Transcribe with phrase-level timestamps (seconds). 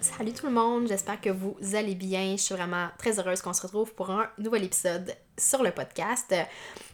[0.00, 2.32] Salut tout le monde, j'espère que vous allez bien.
[2.32, 6.34] Je suis vraiment très heureuse qu'on se retrouve pour un nouvel épisode sur le podcast.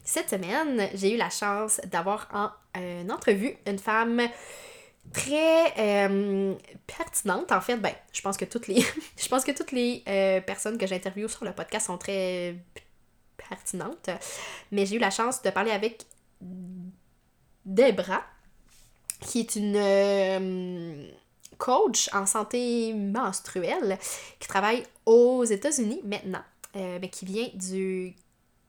[0.02, 4.22] Cette semaine, j'ai eu la chance d'avoir en euh, entrevue une femme
[5.12, 6.54] très euh,
[6.88, 8.80] pertinente en fait ben je pense que toutes les
[9.16, 12.56] je pense que toutes les euh, personnes que j'interviewe sur le podcast sont très
[13.36, 14.10] pertinentes
[14.72, 16.02] mais j'ai eu la chance de parler avec
[17.64, 18.24] Debra
[19.20, 19.76] qui est une
[21.58, 23.98] coach en santé menstruelle
[24.38, 26.42] qui travaille aux États-Unis maintenant,
[26.76, 28.14] euh, mais qui vient du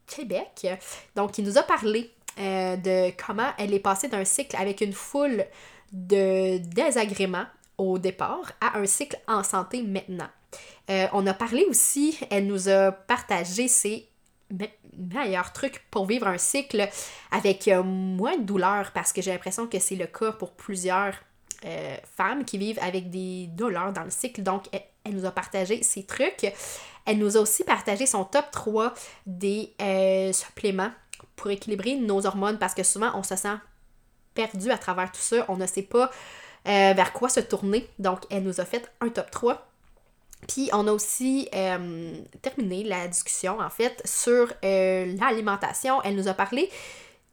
[0.05, 0.67] Québec.
[1.15, 4.93] Donc, il nous a parlé euh, de comment elle est passée d'un cycle avec une
[4.93, 5.45] foule
[5.91, 7.45] de désagréments
[7.77, 10.29] au départ à un cycle en santé maintenant.
[10.89, 14.07] Euh, on a parlé aussi, elle nous a partagé ses
[14.97, 16.87] meilleurs trucs pour vivre un cycle
[17.31, 21.13] avec moins de douleur parce que j'ai l'impression que c'est le cas pour plusieurs
[21.65, 24.43] euh, femmes qui vivent avec des douleurs dans le cycle.
[24.43, 26.45] Donc, elle, nous a partagé ses trucs.
[27.05, 28.93] Elle nous a aussi partagé son top 3
[29.25, 30.91] des euh, suppléments
[31.35, 33.55] pour équilibrer nos hormones parce que souvent on se sent
[34.33, 35.45] perdu à travers tout ça.
[35.47, 36.11] On ne sait pas
[36.67, 37.89] euh, vers quoi se tourner.
[37.97, 39.65] Donc, elle nous a fait un top 3.
[40.47, 41.49] Puis on a aussi
[42.43, 46.01] terminé la discussion en fait sur l'alimentation.
[46.03, 46.69] Elle nous a parlé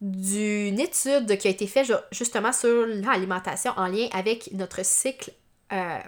[0.05, 5.33] d'une étude qui a été faite justement sur l'alimentation en lien avec notre cycle,
[5.73, 5.99] euh,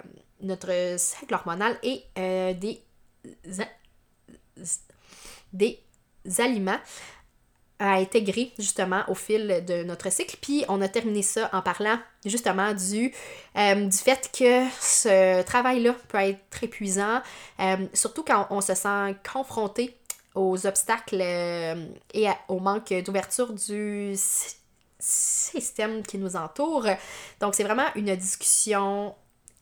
[0.42, 2.82] notre cycle hormonal et euh, des,
[5.54, 5.80] des
[6.38, 6.78] aliments
[7.78, 10.36] à intégrer justement au fil de notre cycle.
[10.42, 13.14] Puis on a terminé ça en parlant justement du,
[13.56, 17.22] euh, du fait que ce travail-là peut être très épuisant,
[17.94, 19.96] surtout quand on se sent confronté
[20.36, 24.14] aux obstacles euh, et au manque d'ouverture du
[24.98, 26.86] système qui nous entoure.
[27.40, 29.14] Donc, c'est vraiment une discussion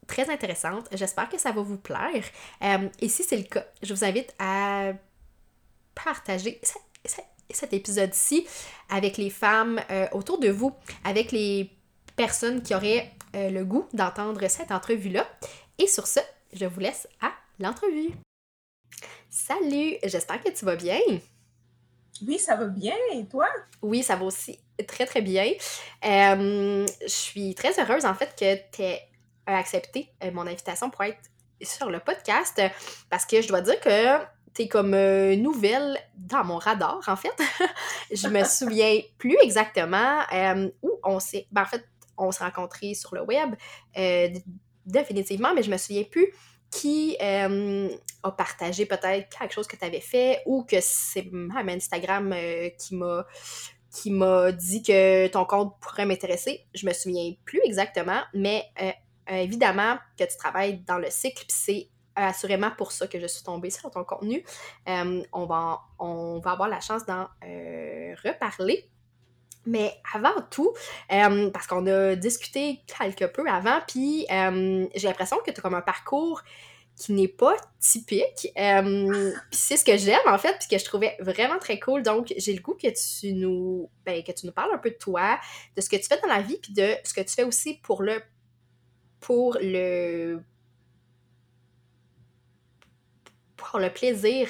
[0.07, 0.87] très intéressante.
[0.93, 2.25] J'espère que ça va vous plaire.
[2.63, 4.93] Euh, et si c'est le cas, je vous invite à
[5.95, 6.61] partager
[7.51, 8.47] cet épisode-ci
[8.91, 10.73] avec les femmes euh, autour de vous,
[11.05, 11.71] avec les
[12.17, 15.27] personnes qui auraient le goût d'entendre cette entrevue-là.
[15.79, 16.21] Et sur ce,
[16.53, 18.15] je vous laisse à l'entrevue.
[19.37, 21.01] Salut, j'espère que tu vas bien.
[22.25, 22.95] Oui, ça va bien.
[23.13, 23.49] Et toi?
[23.83, 25.51] Oui, ça va aussi très, très bien.
[26.05, 29.03] Euh, je suis très heureuse, en fait, que tu aies
[29.45, 31.19] accepté euh, mon invitation pour être
[31.61, 32.63] sur le podcast
[33.11, 34.19] parce que je dois dire que
[34.55, 37.37] tu es comme euh, nouvelle dans mon radar, en fait.
[38.13, 40.21] je me souviens plus exactement
[40.81, 41.49] où on s'est...
[41.51, 41.85] Ben, en fait,
[42.17, 43.57] on s'est rencontrés sur le web,
[44.87, 46.29] définitivement, mais je me souviens plus
[46.71, 47.17] qui
[48.25, 52.33] euh, a partagé peut-être quelque chose que tu avais fait ou que c'est même Instagram
[52.33, 53.27] euh, qui m'a
[53.91, 56.67] qui m'a dit que ton compte pourrait m'intéresser.
[56.75, 58.91] Je me souviens plus exactement, mais euh,
[59.29, 63.71] évidemment que tu travailles dans le cycle, c'est assurément pour ça que je suis tombée
[63.71, 64.45] sur ton contenu.
[64.87, 67.29] on, va, on va avoir la chance d'en
[68.25, 68.91] reparler.
[69.65, 70.75] Mais avant tout,
[71.09, 75.83] parce qu'on a discuté quelque peu avant, puis j'ai l'impression que tu as comme un
[75.83, 76.43] parcours
[76.97, 78.53] qui n'est pas typique.
[78.55, 82.03] puis c'est ce que j'aime en fait, puis que je trouvais vraiment très cool.
[82.03, 84.97] Donc j'ai le goût que tu nous ben, que tu nous parles un peu de
[84.97, 85.39] toi,
[85.77, 87.75] de ce que tu fais dans la vie, puis de ce que tu fais aussi
[87.83, 88.23] pour le
[89.21, 90.41] pour le
[93.57, 94.49] pour le plaisir,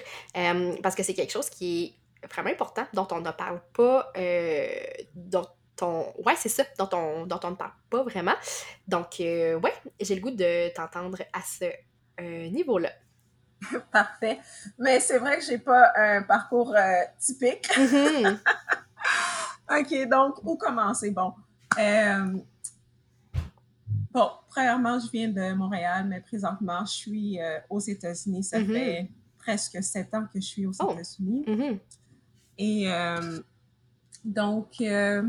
[0.82, 1.85] parce que c'est quelque chose qui
[2.23, 4.67] est vraiment important, dont on ne parle pas, euh,
[5.14, 5.46] dont
[5.81, 6.12] on...
[6.25, 8.35] Ouais, c'est ça, dont on, dont on ne parle pas vraiment.
[8.88, 11.67] Donc, euh, ouais, j'ai le goût de t'entendre à ce
[12.20, 12.90] euh, niveau-là.
[13.93, 14.40] Parfait.
[14.78, 16.75] Mais c'est vrai que j'ai pas un parcours
[17.19, 17.66] typique.
[17.76, 18.38] Mm-hmm.
[19.81, 21.11] OK, donc, où commencer?
[21.11, 21.32] Bon.
[24.12, 28.44] bon, premièrement, je viens de Montréal, mais présentement, je suis euh, aux États-Unis.
[28.44, 28.67] Ça Mhm.
[28.72, 30.93] fait presque sept ans que je suis aux Oh.
[30.93, 31.44] États-Unis.
[31.46, 31.78] Mhm.
[32.58, 33.40] Et euh,
[34.25, 35.22] donc, euh,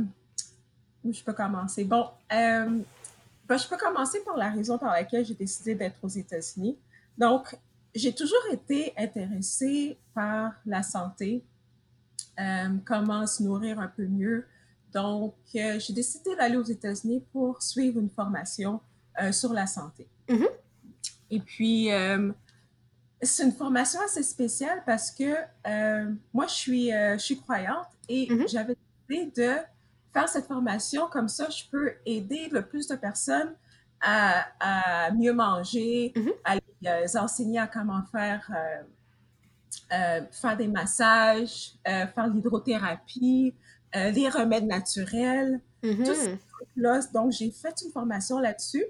[1.04, 1.86] où je peux commencer?
[1.86, 2.80] Bon, euh,
[3.48, 6.78] ben, je peux commencer par la raison par laquelle j'ai décidé d'être aux États-Unis.
[7.18, 7.58] Donc,
[7.94, 11.44] j'ai toujours été intéressée par la santé,
[12.40, 14.46] euh, comment se nourrir un peu mieux.
[14.94, 18.82] Donc, euh, j'ai décidé d'aller aux États-Unis pour suivre une formation
[19.22, 20.08] euh, sur la santé.
[20.30, 20.48] Mhm.
[21.32, 21.90] Et puis,
[23.22, 25.34] c'est une formation assez spéciale parce que
[26.34, 28.48] moi, je suis, je suis croyante et Mhm.
[28.48, 28.76] j'avais
[29.10, 29.52] décidé de
[30.16, 33.54] faire cette formation comme ça, je peux aider le plus de personnes
[34.02, 34.46] à,
[35.08, 36.32] à mieux manger, Mhm.
[36.46, 38.84] à les euh, enseigner à comment faire, euh,
[39.94, 43.54] euh, faire des massages, euh, faire l'hydrothérapie,
[43.94, 45.62] les remèdes naturels.
[45.84, 46.04] Mhm.
[46.06, 46.14] Tout
[46.78, 48.84] Là, donc, j'ai fait une formation là-dessus.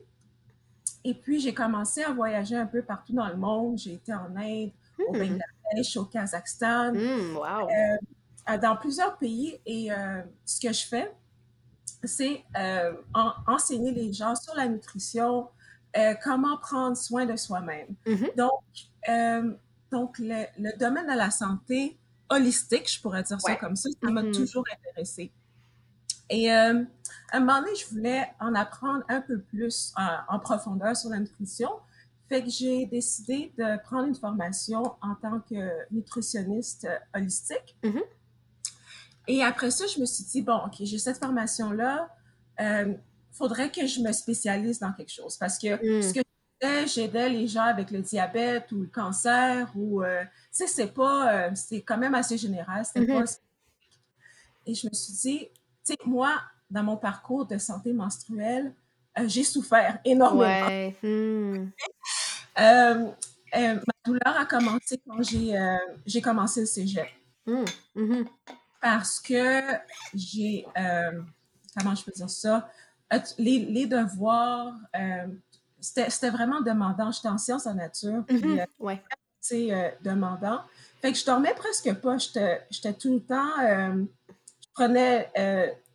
[1.04, 3.78] Et puis, j'ai commencé à voyager un peu partout dans le monde.
[3.78, 4.72] J'ai été en Inde,
[5.08, 5.20] au Mhm.
[5.20, 7.68] Bangladesh, au Kazakhstan, Mm, wow.
[8.48, 9.60] Dans plusieurs pays.
[9.66, 11.12] Et euh, ce que je fais,
[12.04, 15.50] c'est euh, en- enseigner les gens sur la nutrition,
[15.98, 17.88] euh, comment prendre soin de soi-même.
[18.06, 18.28] Mhm.
[18.38, 18.62] Donc,
[19.92, 21.98] donc le, le domaine de la santé
[22.30, 24.32] holistique, je pourrais dire ça comme ça, ça m'a Mhm.
[24.34, 25.32] toujours intéressée.
[26.30, 26.84] Et euh,
[27.32, 31.10] à un moment donné, je voulais en apprendre un peu plus en, en profondeur sur
[31.12, 31.70] la nutrition.
[32.30, 37.78] Fait que j'ai décidé de prendre une formation en tant que nutritionniste holistique.
[37.84, 38.02] Mhm.
[39.28, 42.10] Et après ça, je me suis dit, bon, OK, j'ai cette formation-là,
[42.60, 42.94] euh,
[43.32, 45.38] faudrait que je me spécialise dans quelque chose.
[45.38, 46.02] Parce que Mm.
[46.02, 50.24] ce que je faisais, j'aidais les gens avec le diabète ou le cancer, ou, euh,
[50.24, 53.24] tu sais, c'est pas, euh, c'est quand même assez général, c'était Mhm.
[53.24, 53.32] pas
[54.68, 55.40] et je me suis dit,
[55.86, 56.42] tu sais, moi,
[56.72, 58.74] dans mon parcours de santé menstruelle,
[59.20, 60.68] euh, j'ai souffert énormément.
[60.68, 60.96] Ouais.
[61.04, 61.72] Mm.
[62.58, 63.12] Euh,
[63.58, 65.54] euh, ma douleur a commencé quand j'ai
[66.06, 67.06] j'ai commencé le cégep.
[67.46, 67.66] Mm.
[68.86, 69.62] Parce que
[70.14, 71.20] j'ai, euh,
[71.76, 72.70] comment je peux dire ça,
[73.14, 75.28] Euh, les, les devoirs, euh,
[75.80, 77.12] c'était c'était vraiment demandant.
[77.12, 78.60] J'étais en sciences en nature, puis Mhm.
[78.60, 79.04] euh, Ouais.
[79.42, 80.62] c'est euh, demandant.
[81.02, 82.18] Fait que je dormais presque pas.
[82.20, 85.32] J'étais tout le temps, je prenais,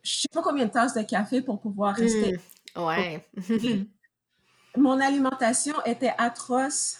[0.03, 2.39] je sais pas combien de tasses de café pour pouvoir rester.
[2.75, 2.79] Mm.
[2.81, 3.25] Ouais.
[4.77, 6.97] Mon alimentation était atroce.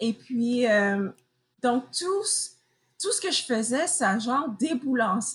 [0.00, 0.64] Et puis,
[1.62, 2.50] donc, tout, ce-
[3.04, 4.48] tout ce que je faisais, ça a genre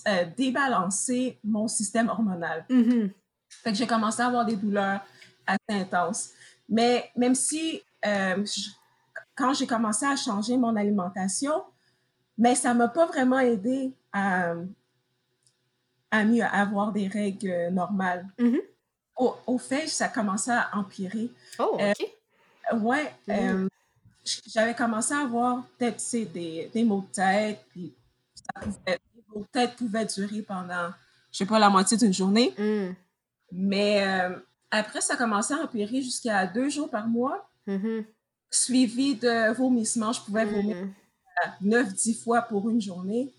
[0.08, 2.64] euh, débalancé mon système hormonal.
[2.68, 3.10] Mhm.
[3.48, 5.00] Fait que j'ai commencé à avoir des douleurs
[5.46, 6.30] assez intenses.
[6.68, 8.70] Mais même si, euh, je-
[9.36, 11.62] quand j'ai commencé à changer mon alimentation,
[12.36, 14.54] mais ça m'a pas vraiment aidé à,
[16.10, 18.26] à mieux avoir des règles normales.
[18.38, 18.60] Mhm.
[19.16, 21.30] Au, au fait, ça commençait à empirer.
[21.60, 22.80] Oh, Euh, ok.
[22.82, 23.30] Ouais, Mm.
[23.32, 23.68] euh, j-
[24.46, 27.92] j'avais commencé à avoir peut-être des, des maux de tête, puis
[28.34, 30.90] ça pouvait, les maux de tête pouvaient durer pendant,
[31.32, 32.54] je sais pas, la moitié d'une journée.
[32.58, 32.94] Mm.
[33.52, 34.36] Mais euh,
[34.70, 38.04] après, ça commençait à empirer jusqu'à deux jours par mois, Mhm.
[38.50, 40.12] suivi de vomissements.
[40.12, 40.90] Je pouvais vomir Mm.
[41.68, 43.32] neuf, dix fois pour une journée.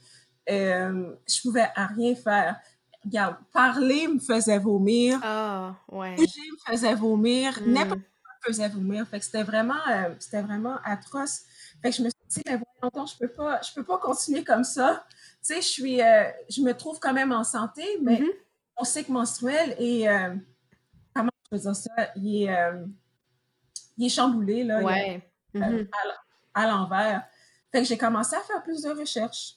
[0.50, 2.60] Euh, je pouvais à rien faire.
[3.04, 6.16] Regarde, parler me faisait vomir, Ah, ouais.
[6.16, 7.72] bouger me faisait vomir, Mm.
[7.74, 8.02] n'importe
[8.46, 9.08] faisait vomir.
[9.08, 11.42] Fait que c'était vraiment, euh, c'était vraiment atroce.
[11.82, 13.98] Fait que je me suis dit, mais voyons donc, je peux pas, je peux pas
[13.98, 15.06] continuer comme ça.
[15.10, 18.30] Tu sais, je suis, euh, je me trouve quand même en santé, mais Mhm.
[18.78, 20.36] mon cycle menstruel est, euh,
[21.14, 22.56] comment je peux dire ça, il est,
[23.98, 25.22] il est chamboulé, là, est,
[25.54, 25.88] Mhm.
[26.54, 27.24] à, à l'envers.
[27.72, 29.56] Fait que j'ai commencé à faire plus de recherches.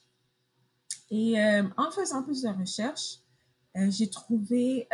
[1.11, 1.37] Et
[1.77, 3.19] en faisant plus de recherches,
[3.75, 4.89] j'ai trouvé,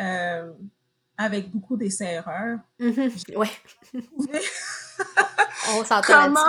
[1.23, 3.11] avec beaucoup d'essais-erreurs, Mhm.
[3.37, 3.51] Ouais.
[5.77, 6.41] On s'entend comment.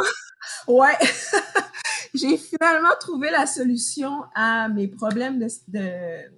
[0.67, 0.97] Ouais,
[2.13, 6.31] j'ai finalement trouvé la solution à mes problèmes de, de,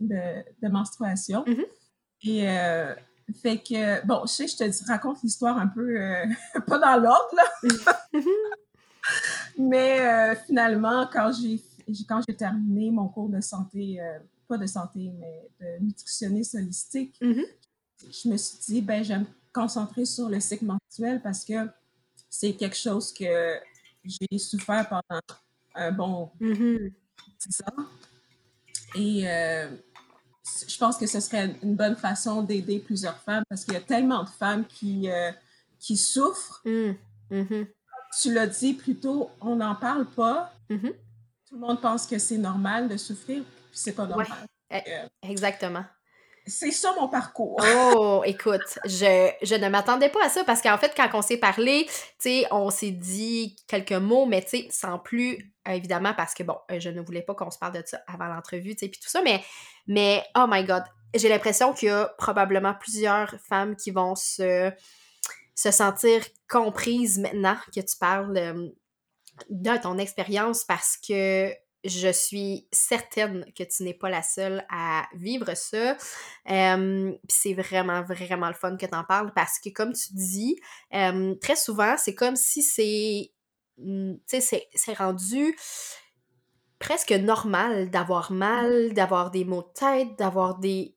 [0.00, 1.44] de, de menstruation.
[1.46, 1.64] Mhm.
[2.24, 2.94] Et euh,
[3.42, 6.26] fait que, bon, je sais, je te dis- raconte l'histoire un peu, euh,
[6.66, 7.44] pas dans l'ordre, là,
[8.12, 8.22] Mhm.
[9.58, 11.62] mais euh, finalement, quand j'ai
[12.06, 17.18] quand j'ai terminé mon cours de santé, euh, pas de santé, mais de nutritionniste holistique.
[18.02, 21.54] Je me suis dit, ben, je vais me concentrer sur le cycle menstruel parce que
[22.30, 23.58] c'est quelque chose que
[24.04, 25.20] j'ai souffert pendant
[25.74, 26.90] un bon Mhm.
[27.40, 27.84] 10 ans.
[28.94, 29.68] Et euh,
[30.66, 33.80] je pense que ce serait une bonne façon d'aider plusieurs femmes parce qu'il y a
[33.80, 35.30] tellement de femmes qui, euh,
[35.78, 36.62] qui souffrent.
[36.64, 36.92] Mm.
[37.30, 37.66] Mhm.
[38.20, 40.52] Tu l'as dit plus tôt, on n'en parle pas.
[40.70, 40.92] Mhm.
[41.48, 44.10] Tout le monde pense que c'est normal de souffrir, puis c'est pas Ouais.
[44.10, 44.46] normal.
[44.70, 45.84] Eh, Euh, Exactement.
[46.48, 47.60] C'est ça mon parcours.
[47.96, 51.88] oh, écoute, je, ne m'attendais pas à ça parce qu'en fait, quand on s'est parlé,
[52.50, 57.22] on s'est dit quelques mots, mais sans plus, évidemment, parce que bon, je ne voulais
[57.22, 59.42] pas qu'on se parle de ça avant l'entrevue, puis tout ça, mais,
[59.86, 64.70] mais oh my god, j'ai l'impression qu'il y a probablement plusieurs femmes qui vont se,
[65.54, 68.68] se sentir comprises maintenant que tu parles euh,
[69.50, 71.52] de ton expérience parce que
[71.84, 75.96] je suis certaine que tu n'es pas la seule à vivre ça.
[76.46, 80.56] c'est vraiment, vraiment le fun que tu en parles parce que, comme tu dis,
[81.40, 83.32] très souvent, c'est comme si c'est.
[83.80, 85.56] Hmm, tu sais, c'est rendu
[86.80, 90.96] presque normal d'avoir mal, d'avoir des maux de tête, d'avoir des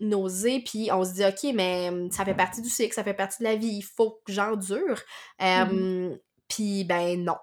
[0.00, 3.42] nausées, puis on se dit, OK, mais ça fait partie du cycle, ça fait partie
[3.42, 5.00] de la vie, il faut que j'endure.
[5.40, 6.16] Mmh
[6.48, 7.36] puis, ben non.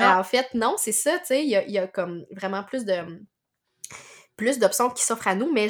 [0.00, 3.26] en fait, non, c'est ça, tu sais, il y a, comme vraiment plus de
[4.36, 5.68] plus d'options qui s'offrent à nous, mais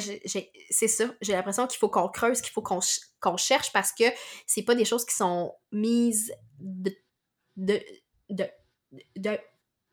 [0.69, 4.03] c'est ça, j'ai l'impression qu'il faut qu'on creuse, qu'il faut qu'on cherche parce que
[4.45, 6.93] c'est pas des choses qui sont mises de,
[7.57, 7.81] de,
[8.29, 9.39] de,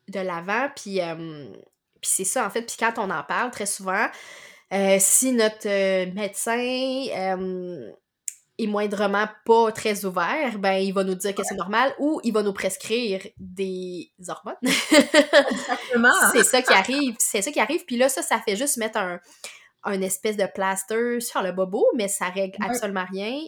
[0.09, 4.07] de, l'avant, puis, puis c'est ça, en fait, puis quand on en parle, très souvent,
[4.73, 7.07] euh, si notre médecin
[8.57, 12.33] est moindrement pas très ouvert, ben il va nous dire que c'est normal ou il
[12.33, 14.55] va nous prescrire des hormones.
[14.63, 16.13] Exactement.
[16.33, 17.85] c'est ça qui arrive, c'est ça qui arrive.
[17.85, 19.19] Puis là, ça, ça fait juste mettre un,
[19.83, 23.39] un espèce de plaster sur le bobo, mais ça règle absolument rien.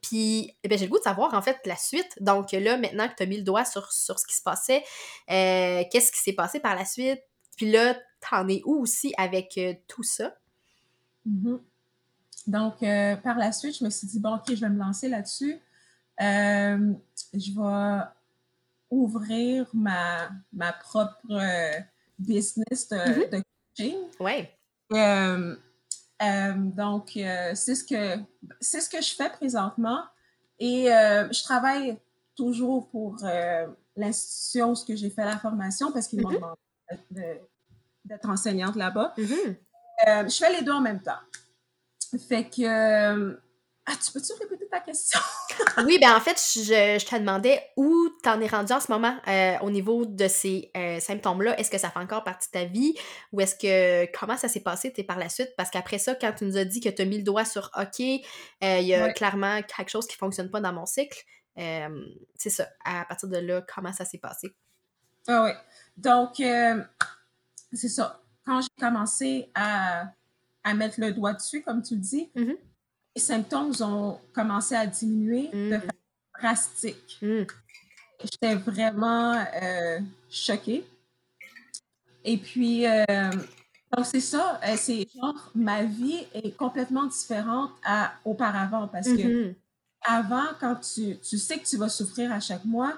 [0.00, 2.10] puis, eh ben, j'ai le goût de savoir, en fait, la suite.
[2.20, 4.84] Donc là, maintenant que tu as mis le doigt sur, sur ce qui se passait,
[5.30, 7.20] euh, qu'est-ce qui s'est passé par la suite?
[7.56, 7.98] Puis là,
[8.30, 10.34] t'en es où aussi avec euh, tout ça?
[11.26, 11.58] Mm-hmm.
[12.46, 15.08] Donc, euh, par la suite, je me suis dit, bon, OK, je vais me lancer
[15.08, 15.58] là-dessus.
[16.20, 16.92] Euh,
[17.32, 18.04] je vais
[18.90, 21.78] ouvrir ma, ma propre euh,
[22.18, 23.42] business de, mm-hmm.
[23.76, 23.96] coaching.
[24.20, 24.48] Oui.
[26.74, 28.22] donc, c'est ce, que,
[28.60, 30.02] c'est ce que je fais présentement.
[30.58, 31.98] Et je travaille
[32.36, 33.16] toujours pour
[33.96, 36.56] l'institution où j'ai fait la formation parce qu'ils m'ont mm-hmm.
[37.10, 37.40] demandé
[38.04, 39.14] d'être enseignante là-bas.
[39.16, 40.28] Mm-hmm.
[40.28, 41.20] je fais les deux en même temps.
[42.18, 42.62] Fait que.
[42.62, 43.34] Euh,
[43.86, 45.18] ah, tu peux-tu répéter ta question?
[45.86, 49.16] oui, ben en fait, je, je te demandais où t'en es rendu en ce moment
[49.26, 51.58] euh, au niveau de ces euh, symptômes-là.
[51.58, 52.94] Est-ce que ça fait encore partie de ta vie?
[53.32, 54.10] Ou est-ce que.
[54.18, 55.50] Comment ça s'est passé par la suite?
[55.56, 57.70] Parce qu'après ça, quand tu nous as dit que tu as mis le doigt sur
[57.76, 58.22] OK, il
[58.60, 61.24] y a clairement quelque chose qui fonctionne pas dans mon cycle.
[61.56, 62.68] c'est ça.
[62.84, 64.54] À partir de là, comment ça s'est passé?
[65.26, 65.50] Ah oui.
[65.96, 66.34] Donc,
[67.72, 68.20] c'est ça.
[68.44, 70.04] Quand j'ai commencé à
[70.64, 72.56] à mettre le doigt dessus, comme tu le dis, mm-hmm.
[73.16, 75.80] les symptômes ont commencé à diminuer de mm.
[75.80, 75.88] façon
[76.40, 77.18] drastique.
[77.22, 77.42] Mm.
[78.24, 79.98] J'étais vraiment euh,
[80.30, 80.84] choquée.
[82.24, 83.04] Et puis, euh,
[83.96, 89.48] donc c'est ça, euh, c'est genre, ma vie est complètement différente à auparavant parce que
[89.48, 89.54] mm-hmm.
[90.02, 92.94] avant, quand tu, tu, sais que tu vas souffrir à chaque mois,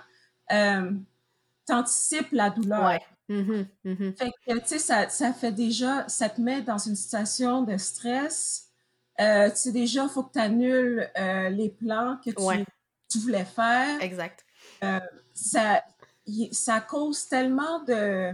[0.50, 3.00] tu anticipes la douleur.
[3.28, 7.76] Fait que, tu sais, ça, ça, fait déjà, ça te met dans une situation de
[7.76, 8.68] stress.
[9.20, 12.64] Euh, tu sais, déjà, il faut que tu annules euh, les plans que tu,
[13.08, 14.00] tu, voulais faire.
[14.02, 14.44] Exact.
[14.82, 15.00] Euh,
[15.32, 15.82] ça,
[16.52, 18.32] ça cause tellement de.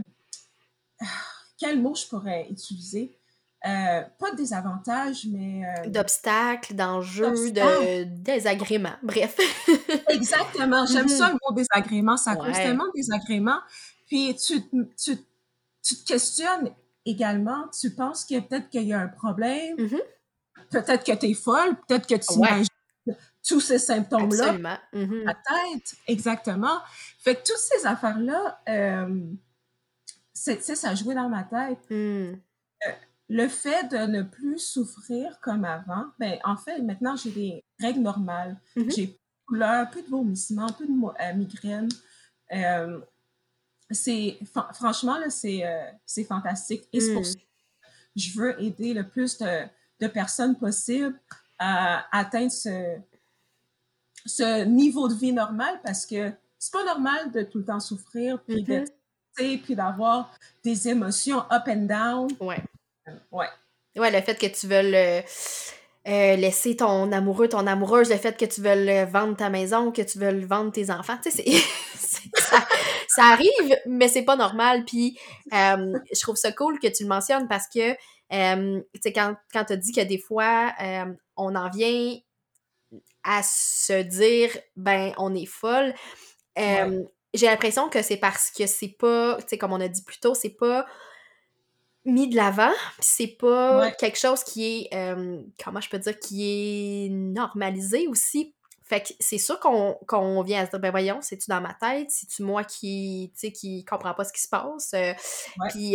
[1.59, 3.17] Quel mot je pourrais utiliser?
[3.63, 5.61] pas de désavantages, mais...
[5.89, 9.37] D'obstacles, d'enjeux, de désagréments, bref.
[10.09, 11.33] Exactement, j'aime ça mm-hmm.
[11.33, 13.61] le mot désagrément, ça cause tellement de désagréments
[14.11, 14.61] puis tu,
[14.97, 15.17] tu,
[15.83, 16.75] tu te questionnes
[17.07, 20.03] également, tu penses que peut-être qu'il y a un problème, mm-hmm.
[20.71, 22.67] peut-être que tu es folle, peut-être que tu imagines
[23.47, 25.95] tous ces symptômes-là ta tête.
[26.09, 26.81] Exactement.
[27.21, 29.31] Fait que toutes ces affaires-là, euh,
[30.35, 31.89] ça jouait dans ma tête.
[31.89, 31.95] Mm.
[31.95, 32.93] Euh,
[33.29, 38.01] le fait de ne plus souffrir comme avant, ben, en fait, maintenant, j'ai des règles
[38.01, 38.61] normales.
[38.77, 38.95] Mm-hmm.
[38.95, 39.21] J'ai
[39.93, 41.89] peu de vomissement, un peu de euh, migraine.
[43.91, 44.39] C'est
[44.75, 47.25] franchement là c'est euh, c'est fantastique et c'est pour mm.
[47.25, 47.41] ça que
[48.17, 49.65] je veux aider le plus de,
[50.01, 51.19] de personnes possible
[51.59, 52.97] à atteindre ce,
[54.25, 58.43] ce niveau de vie normal parce que c'est pas normal de tout le temps souffrir
[58.45, 59.61] puis mm-hmm.
[59.63, 60.33] puis d'avoir
[60.63, 62.63] des émotions up and down ouais
[63.31, 63.49] ouais
[63.97, 65.23] ouais le fait que tu veux le
[66.09, 70.01] euh, laisser ton amoureux, ton amoureuse, le fait que tu veux vendre ta maison, que
[70.01, 71.45] tu veux vendre tes enfants, tu sais,
[72.35, 72.67] ça,
[73.07, 74.87] ça, arrive, mais c'est pas normal.
[74.87, 75.19] Puis,
[75.53, 77.91] euh, je trouve ça cool que tu le mentionnes parce que,
[78.33, 80.73] euh, tu sais, quand, quand tu as dit que des fois,
[81.37, 82.17] on en vient
[83.23, 85.93] à se dire, ben, on est folle,
[86.57, 90.19] j'ai l'impression que c'est parce que c'est pas, tu sais, comme on a dit plus
[90.19, 90.87] tôt, c'est pas
[92.05, 97.07] mis de l'avant, c'est pas quelque chose qui est, euh, comment je peux dire, qui
[97.07, 98.55] est normalisé aussi.
[98.83, 102.11] Fait que c'est sûr qu'on vient à se dire, ben voyons, c'est-tu dans ma tête?
[102.11, 104.93] C'est-tu moi qui, tu sais, qui comprend pas ce qui se passe?
[104.95, 105.13] Euh,
[105.69, 105.95] puis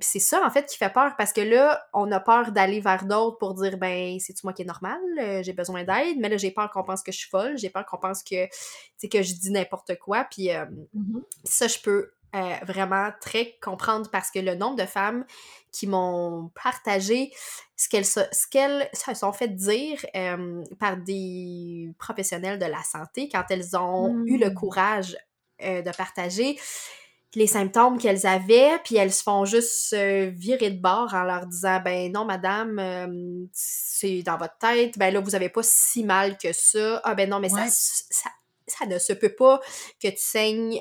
[0.00, 3.04] c'est ça, en fait, qui fait peur parce que là, on a peur d'aller vers
[3.04, 4.98] d'autres pour dire, ben, c'est-tu moi qui est normal?
[5.20, 7.70] Euh, j'ai besoin d'aide, mais là, j'ai peur qu'on pense que je suis folle, j'ai
[7.70, 8.50] peur qu'on pense que, tu
[8.96, 10.26] sais, que je dis n'importe quoi.
[10.28, 11.22] Puis mm-hmm.
[11.44, 15.24] ça, je peux euh, vraiment très comprendre parce que le nombre de femmes
[15.70, 17.32] qui m'ont partagé
[17.76, 23.44] ce qu'elles se, ce sont fait dire euh, par des professionnels de la santé quand
[23.50, 24.54] elles ont eu le mmh.
[24.54, 25.16] courage
[25.62, 26.58] euh, de partager
[27.36, 31.80] les symptômes qu'elles avaient, puis elles se font juste virer de bord en leur disant
[31.84, 36.52] ben non madame, c'est dans votre tête, ben là vous avez pas si mal que
[36.52, 37.00] ça.
[37.02, 38.30] Ah ben non mais ça, ça,
[38.68, 39.60] ça ne se peut pas
[40.00, 40.80] que tu saignes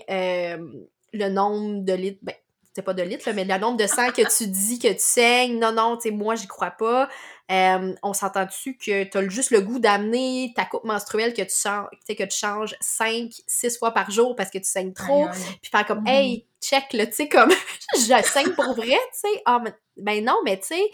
[1.14, 2.36] le nombre de litres, ben,
[2.74, 5.60] c'était pas de litres, mais le nombre de sang que tu dis que tu saignes,
[5.60, 7.08] non, non, tu sais, moi, j'y crois pas.
[7.52, 11.44] Euh, on s'entend dessus que tu as juste le goût d'amener ta coupe menstruelle que
[11.44, 15.28] tu, changes, que tu changes 5, 6 fois par jour parce que tu saignes trop,
[15.62, 16.10] puis faire comme, mm-hmm.
[16.10, 17.52] hey, check, là, tu sais, comme,
[17.96, 19.42] je saigne pour vrai, tu sais.
[19.46, 19.64] Ah,
[19.98, 20.90] ben non, mais tu sais,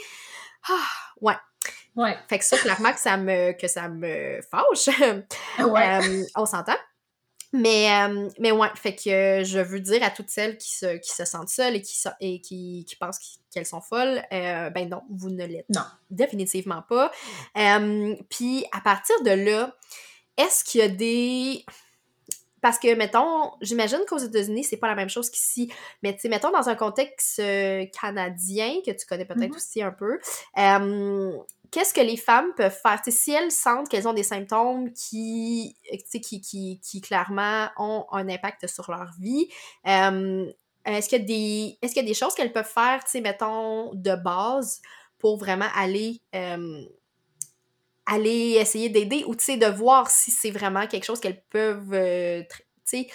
[0.67, 0.87] ah,
[1.21, 1.35] ouais.
[1.95, 2.17] Ouais.
[2.27, 4.97] Fait que ça, clairement, que ça me, que ça me fâche.
[5.59, 5.99] Ouais.
[6.01, 6.77] Euh, on s'entend.
[7.51, 11.11] Mais, euh, mais ouais, fait que je veux dire à toutes celles qui se, qui
[11.11, 13.19] se sentent seules et qui, et qui, qui pensent
[13.51, 15.81] qu'elles sont folles, euh, ben non, vous ne l'êtes non.
[16.11, 17.11] définitivement pas.
[17.57, 19.75] Euh, puis à partir de là,
[20.37, 21.65] est-ce qu'il y a des...
[22.61, 25.71] Parce que, mettons, j'imagine qu'aux États-Unis, c'est pas la même chose qu'ici.
[26.03, 27.41] Mais, tu sais, mettons, dans un contexte
[27.99, 29.55] canadien, que tu connais peut-être mm-hmm.
[29.55, 30.19] aussi un peu,
[31.71, 33.01] qu'est-ce que les femmes peuvent faire?
[33.07, 35.75] si elles sentent qu'elles ont des symptômes qui,
[36.11, 39.47] qui, qui, qui, clairement ont un impact sur leur vie,
[39.87, 40.51] euh,
[40.85, 44.15] est-ce qu'il y, a des, est y a des choses qu'elles peuvent faire, mettons, de
[44.15, 44.81] base
[45.17, 46.85] pour vraiment aller, euh,
[48.17, 52.43] essayer d'aider ou de voir si c'est vraiment quelque chose qu'elles peuvent, euh,
[52.85, 53.07] qui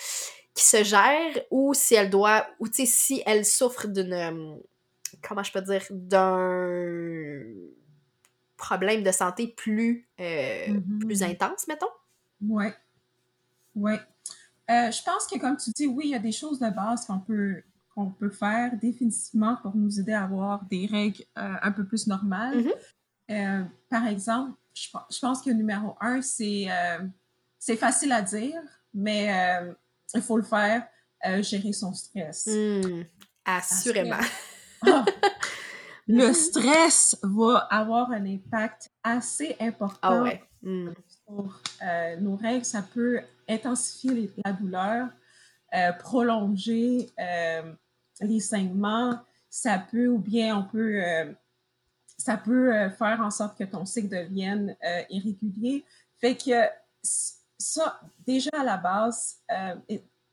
[0.54, 4.61] se gère ou si elles doivent, ou si elles souffrent d'une,
[5.22, 7.42] comment je peux dire, d'un
[8.64, 10.98] problèmes de santé plus, euh, mm-hmm.
[11.00, 11.92] plus intenses, mettons?
[12.40, 12.66] Oui.
[13.74, 13.92] Oui.
[14.70, 17.05] Euh, je pense que, comme tu dis, oui, il y a des choses de base
[17.05, 17.62] qu'on peut,
[17.94, 22.07] qu'on peut faire définitivement pour nous aider à avoir des règles euh, un peu plus
[22.07, 22.64] normales.
[23.29, 23.66] Mm-hmm.
[23.90, 26.66] par exemple, je, je, pense que numéro un, c'est,
[27.59, 28.61] c'est facile à dire,
[28.92, 29.31] mais
[30.14, 30.87] il faut le faire,
[31.40, 32.46] gérer son stress.
[32.46, 33.05] Mm.
[33.44, 34.16] assurément.
[34.87, 35.05] Ah,
[36.06, 40.90] le stress va avoir un impact assez important ah mm.
[41.08, 42.64] sur euh, nos règles.
[42.64, 45.08] Ça peut intensifier la douleur,
[45.74, 47.72] euh, prolonger euh,
[48.20, 49.18] les saignements.
[49.48, 51.00] Ça peut, ou bien on peut,
[52.18, 54.76] ça peut faire en sorte que ton cycle devienne
[55.08, 55.84] irrégulier.
[56.20, 56.66] Fait que
[57.56, 59.38] ça, déjà à la base,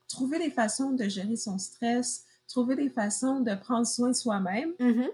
[0.08, 4.72] trouver des façons de gérer son stress, trouver des façons de prendre soin de soi-même.
[4.80, 5.10] Mm-hmm.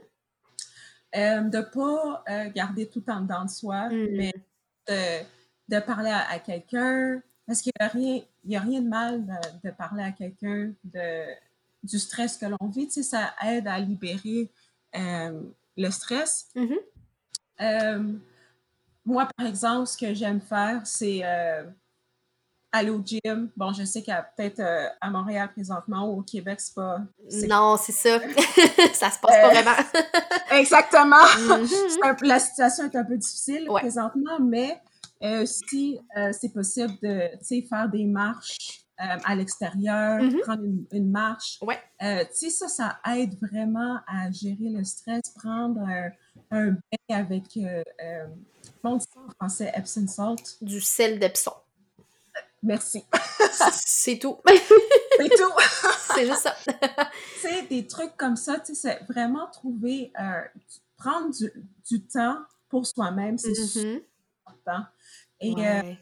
[1.15, 4.07] Euh, de ne pas euh, garder tout en dedans de soi, mm.
[4.11, 4.33] mais
[5.69, 7.21] de, parler à, quelqu'un.
[7.45, 8.21] Parce qu'il n'y a, rien,
[8.55, 9.25] a rien de mal
[9.63, 10.73] de, parler à quelqu'un
[11.83, 12.87] du stress que l'on vit.
[12.87, 14.51] Tu sais, ça aide à libérer
[14.95, 15.41] euh,
[15.77, 16.49] le stress.
[16.55, 18.19] Mm-hmm.
[19.05, 21.23] moi, par exemple, ce que j'aime faire, c'est
[22.71, 23.49] aller au gym.
[23.55, 26.75] Bon, je sais qu'il y a peut-être euh, à Montréal présentement ou au Québec, c'est
[26.75, 26.99] pas.
[27.47, 28.19] Non, c'est ça.
[28.93, 29.75] ça se passe pas euh, vraiment.
[30.51, 31.15] exactement.
[31.15, 32.25] Mm-hmm.
[32.25, 34.81] la situation est un peu difficile présentement, mais
[35.23, 35.99] euh, si
[36.31, 37.29] c'est possible de
[37.67, 40.39] faire des marches à l'extérieur, mm-hmm.
[40.41, 41.79] prendre une, marche, ouais.
[41.99, 45.81] tu sais, ça, ça aide vraiment à gérer le stress, prendre
[46.49, 47.43] un bain avec,
[48.81, 50.57] comment on en français, Epsom salt?
[50.61, 51.53] Du sel d'Epsom.
[52.63, 53.03] Merci.
[53.71, 54.37] c'est tout.
[54.47, 55.53] c'est tout.
[56.15, 56.55] c'est juste ça.
[57.41, 60.41] c'est des trucs comme ça, tu sais, c'est vraiment trouver, euh,
[60.97, 61.31] prendre
[61.89, 62.37] du, temps
[62.69, 64.01] pour soi-même, c'est mm-hmm.
[64.45, 64.85] important.
[65.39, 65.93] Et euh,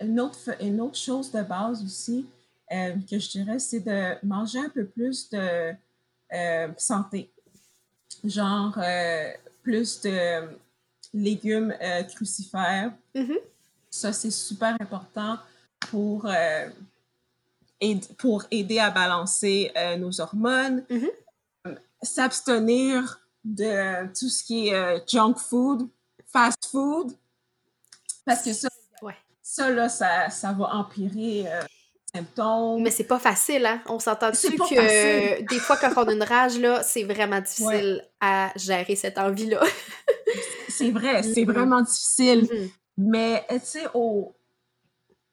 [0.00, 2.26] une, autre, une autre chose de base aussi
[2.72, 5.74] euh, que je dirais, c'est de manger un peu plus de
[6.76, 7.30] santé.
[8.22, 8.78] Genre
[9.62, 10.48] plus de
[11.12, 11.74] légumes
[12.08, 12.92] crucifères.
[13.14, 13.38] Mm-hmm.
[13.90, 15.38] Ça, c'est super important
[15.90, 16.68] pour, euh,
[18.18, 21.76] pour aider à balancer euh, nos hormones, mm-hmm.
[22.02, 25.88] s'abstenir de tout ce qui est euh, junk food,
[26.26, 27.12] fast food,
[28.24, 28.68] parce que ça,
[29.42, 31.46] ça, là, ça, ça va empirer
[32.14, 32.82] symptômes.
[32.82, 33.82] Mais c'est pas facile, hein?
[33.86, 38.52] On s'entend-tu que des fois, quand on a une rage, là, c'est vraiment difficile à
[38.56, 39.60] gérer cette envie-là.
[40.68, 41.52] c'est vrai, c'est mm-hmm.
[41.52, 42.44] vraiment difficile.
[42.44, 42.70] Mm-hmm.
[42.96, 44.34] Mais, tu sais, au...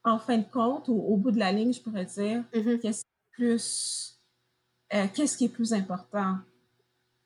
[0.03, 2.79] en fin de compte, au, bout de la ligne, je pourrais dire, mm-hmm.
[2.79, 4.19] qu'est-ce plus...
[4.93, 6.37] Euh, qu'est-ce qui est plus important?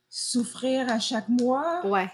[0.10, 1.86] Souffrir à chaque mois?
[1.86, 2.10] Ouais.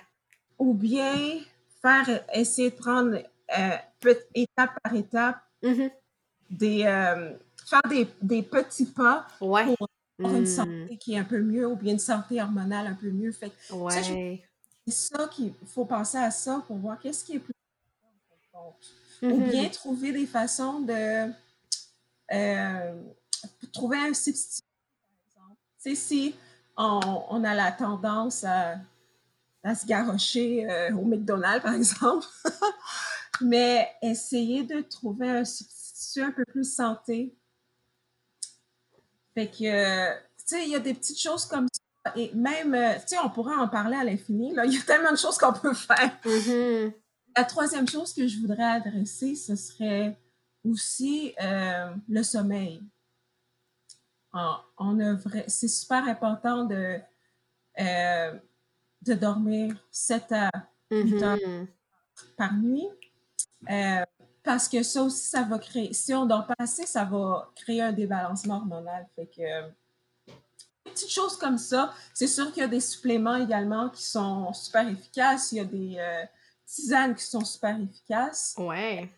[0.58, 1.40] Ou bien
[1.82, 3.18] faire, essayer de prendre
[3.58, 5.42] euh, étape par étape
[6.50, 7.34] des, euh,
[7.68, 9.78] faire des, des, petits pas pour avoir
[10.20, 10.46] une hmm.
[10.46, 13.32] santé qui est un peu mieux ou bien une santé hormonale un peu mieux.
[13.32, 14.42] Fait ouais.
[14.88, 17.54] c'est ça qu'il faut penser à ça pour voir qu'est-ce qui est plus
[18.54, 18.74] Ou
[19.22, 19.50] mm-hmm.
[19.50, 21.32] bien trouver des façons de
[22.34, 23.04] euh,
[23.74, 24.68] trouver un substitut,
[25.36, 25.96] par exemple.
[25.96, 26.36] si
[26.78, 28.76] on, on, a la tendance à,
[29.64, 32.26] à se garrocher euh, au McDonald's, par exemple,
[33.42, 37.36] mais essayer de trouver un substitut un peu plus santé.
[39.34, 42.14] Fait que, tu sais, il y a des petites choses comme ça.
[42.16, 44.54] Et même, euh, tu sais, on pourrait en parler à l'infini.
[44.54, 44.66] Là.
[44.66, 46.18] Il y a tellement de choses qu'on peut faire.
[46.26, 46.94] Mm-hmm.
[47.36, 50.18] La troisième chose que je voudrais adresser, ce serait
[50.64, 52.82] aussi euh, le sommeil.
[54.34, 55.18] on
[55.48, 57.00] c'est super important de,
[57.80, 58.40] euh,
[59.02, 60.50] de dormir 7 à
[60.92, 61.68] 8 heures mm-hmm.
[62.38, 62.88] par nuit.
[64.44, 67.82] Parce que ça aussi, ça va créer, si on dort pas assez, ça va créer
[67.82, 69.08] un débalancement hormonal.
[69.16, 69.70] Fait que,
[70.86, 71.94] des petites choses comme ça.
[72.14, 75.52] C'est sûr qu'il y a des suppléments également qui sont super efficaces.
[75.52, 76.26] Il y a des euh,
[76.72, 78.56] tisanes qui sont super efficaces.
[78.58, 79.10] Ouais.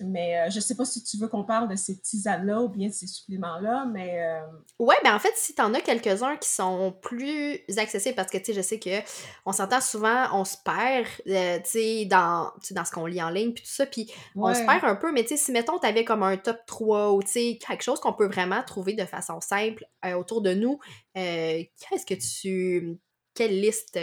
[0.00, 2.68] Mais euh, je ne sais pas si tu veux qu'on parle de ces tisanes-là ou
[2.68, 4.22] bien de ces suppléments-là, mais...
[4.22, 4.40] Euh,
[4.78, 8.38] ouais, ben en fait, si tu en as quelques-uns qui sont plus accessibles, parce que,
[8.38, 9.00] tu sais, je sais que
[9.46, 13.30] on s'entend souvent, on se perd, euh, tu sais, dans, dans ce qu'on lit en
[13.30, 15.78] ligne, puis tout ça, puis on se perd un peu, mais tu sais, si, mettons,
[15.78, 18.92] tu avais comme un top 3 ou, tu sais, quelque chose qu'on peut vraiment trouver
[18.92, 20.78] de façon simple autour de nous,
[21.14, 22.98] qu'est-ce que tu...
[23.32, 23.98] Quelle liste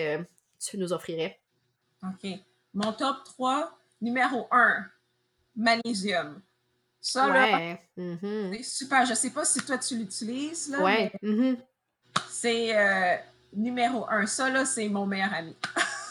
[0.59, 1.39] tu nous offrirais?
[2.01, 2.39] OK.
[2.77, 4.85] Mon top 3, numéro 1
[5.55, 6.39] magnésium.
[7.01, 8.55] Ça, là, mm-hmm.
[8.55, 9.03] c'est super.
[9.03, 10.69] Je sais pas si toi, tu l'utilises.
[10.69, 11.11] Là, ouais.
[11.23, 11.57] Mm-hmm.
[12.29, 13.17] C'est euh,
[13.55, 14.27] numéro un.
[14.27, 15.55] Ça, là, c'est mon meilleur ami.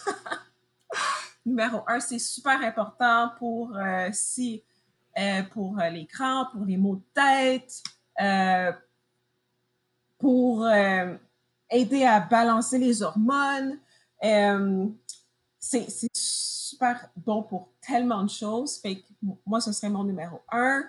[1.47, 4.65] numéro un, c'est super important pour, euh, si,
[5.17, 7.81] euh, pour l'écran, pour les maux de tête,
[10.19, 10.69] pour
[11.71, 13.79] aider à balancer les hormones.
[15.61, 16.16] c'est
[16.77, 18.79] super bon pour tellement de choses.
[18.79, 19.07] Fait que
[19.47, 20.85] moi, ce serait mon numéro un.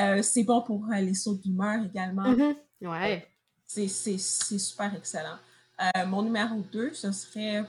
[0.00, 2.34] Euh, c'est bon pour euh, les sauts d'humeur également.
[2.80, 3.26] Ouais.
[3.66, 5.38] C'est super excellent.
[5.80, 7.64] Euh, mon numéro deux, ce serait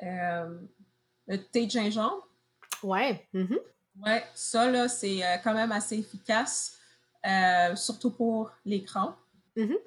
[0.00, 2.28] le thé de gingembre.
[2.82, 3.26] Ouais.
[3.34, 3.58] Mm-hmm.
[4.04, 6.78] Ouais, ça, là, c'est quand même assez efficace,
[7.76, 9.16] surtout pour les crampes.
[9.56, 9.78] Mm-hmm.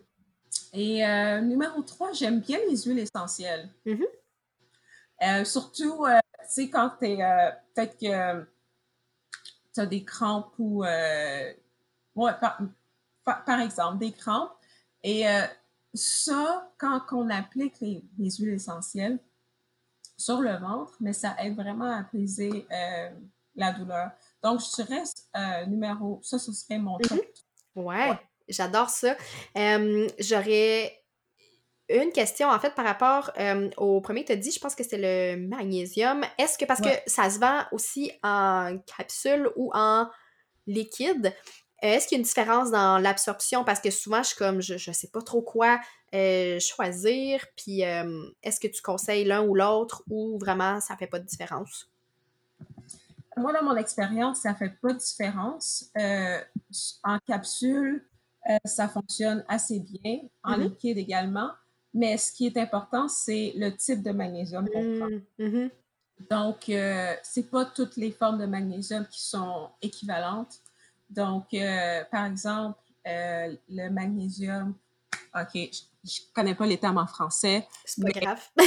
[0.73, 3.69] Et numéro 3, j'aime bien les huiles essentielles.
[5.43, 7.17] Surtout, tu sais, quand tu es
[7.73, 8.45] peut-être que
[9.77, 11.53] tu as des crampes ou, euh,
[12.15, 12.31] ouais,
[13.23, 14.53] par, exemple, des crampes.
[15.03, 15.45] Et euh,
[15.93, 19.19] ça, quand on applique les, huiles essentielles
[20.17, 23.09] sur le ventre, mais ça aide vraiment à apaiser euh,
[23.55, 24.11] la douleur.
[24.41, 25.03] Donc, je dirais
[25.67, 27.19] numéro, ça, ce serait mon top.
[27.75, 27.83] Mm-hmm.
[27.83, 28.19] ouais.
[28.49, 29.15] J'adore ça.
[30.19, 31.03] J'aurais
[31.89, 34.75] une question, en fait, par rapport euh, au premier que tu as dit, je pense
[34.75, 36.23] que c'est le magnésium.
[36.37, 40.09] Est-ce que, parce que ça se vend aussi en capsule ou en
[40.65, 41.33] liquide,
[41.81, 43.63] est-ce qu'il y a une différence dans l'absorption?
[43.63, 45.79] Parce que souvent, je suis comme, je, ne sais pas trop quoi
[46.13, 47.45] euh, choisir.
[47.55, 51.25] Puis, euh, est-ce que tu conseilles l'un ou l'autre ou vraiment ça fait pas de
[51.25, 51.89] différence?
[53.37, 55.85] Moi, dans mon expérience, ça fait pas de différence.
[57.03, 58.05] en capsule,
[58.65, 60.21] ça fonctionne assez bien.
[60.43, 60.63] En mm-hmm.
[60.63, 61.51] liquide également.
[61.93, 65.09] Mais ce qui est important, c'est le type de magnésium qu'on prend.
[65.39, 65.69] Mmh, mmh.
[66.29, 70.59] Donc, euh, c'est pas toutes les formes de magnésium qui sont équivalentes.
[71.09, 74.73] Donc, euh, par exemple, euh, le magnésium,
[75.35, 75.59] OK, je,
[76.03, 77.67] ne connais pas les termes en français.
[77.85, 78.41] C'est pas grave.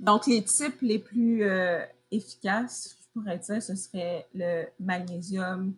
[0.00, 1.44] Donc, les types les plus
[2.10, 5.74] efficaces, je pourrais dire, ce serait le magnésium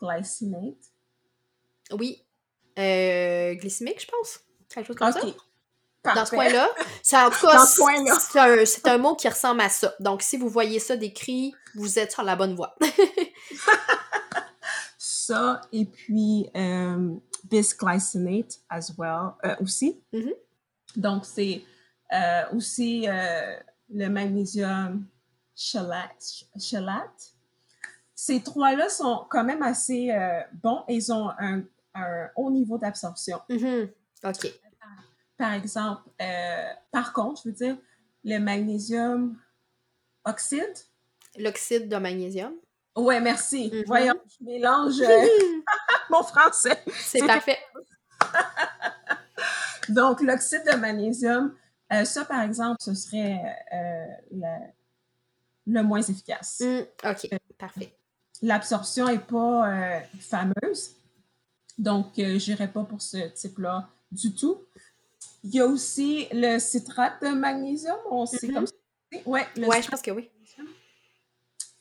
[0.00, 0.92] glycinate.
[1.92, 2.22] Oui,
[2.78, 4.40] euh, glycémique, je pense.
[4.68, 5.20] Quelque chose comme ça.
[6.14, 6.70] Dans ce coin-là.
[7.12, 7.66] En tout cas,
[8.64, 9.94] c'est un, mot qui ressemble à ça.
[10.00, 12.76] Donc, si vous voyez ça décrit, vous êtes sur la bonne voie.
[14.98, 17.14] ça, et puis euh,
[17.44, 20.00] bisglycinate as well, euh, aussi.
[20.12, 20.34] Mm-hmm.
[20.96, 21.62] Donc, c'est
[22.12, 23.56] euh, aussi euh,
[23.90, 25.06] le magnésium
[25.54, 26.44] chelate.
[28.14, 30.10] ces trois-là sont quand même assez
[30.62, 31.62] bons ils ont un,
[32.36, 33.40] haut niveau d'absorption.
[33.48, 33.90] Mm-hmm.
[34.24, 34.52] OK.
[35.36, 36.02] Par exemple,
[36.90, 37.76] par contre, je veux dire,
[38.24, 39.36] le magnésium
[40.24, 40.74] oxyde.
[41.38, 42.54] L'oxyde de magnésium.
[42.96, 43.68] Ouais, merci.
[43.68, 43.86] Mm-hmm.
[43.86, 45.26] Voyons, je mélange euh,
[46.10, 46.82] mon français.
[46.92, 47.58] C'est parfait.
[49.88, 51.54] Donc, l'oxyde de magnésium,
[51.92, 53.40] euh, ça, par exemple, ce serait
[53.72, 54.44] euh,
[55.66, 56.60] le moins efficace.
[56.60, 57.94] Mm, OK, parfait.
[58.42, 60.96] L'absorption n'est pas fameuse.
[61.78, 64.58] Donc, je n'irai pas pour ce type-là du tout.
[65.44, 68.54] Il y a aussi le citrate de magnésium, on sait mm-hmm.
[68.54, 68.72] comme ça.
[69.24, 70.28] Ouais, ouais je pense que oui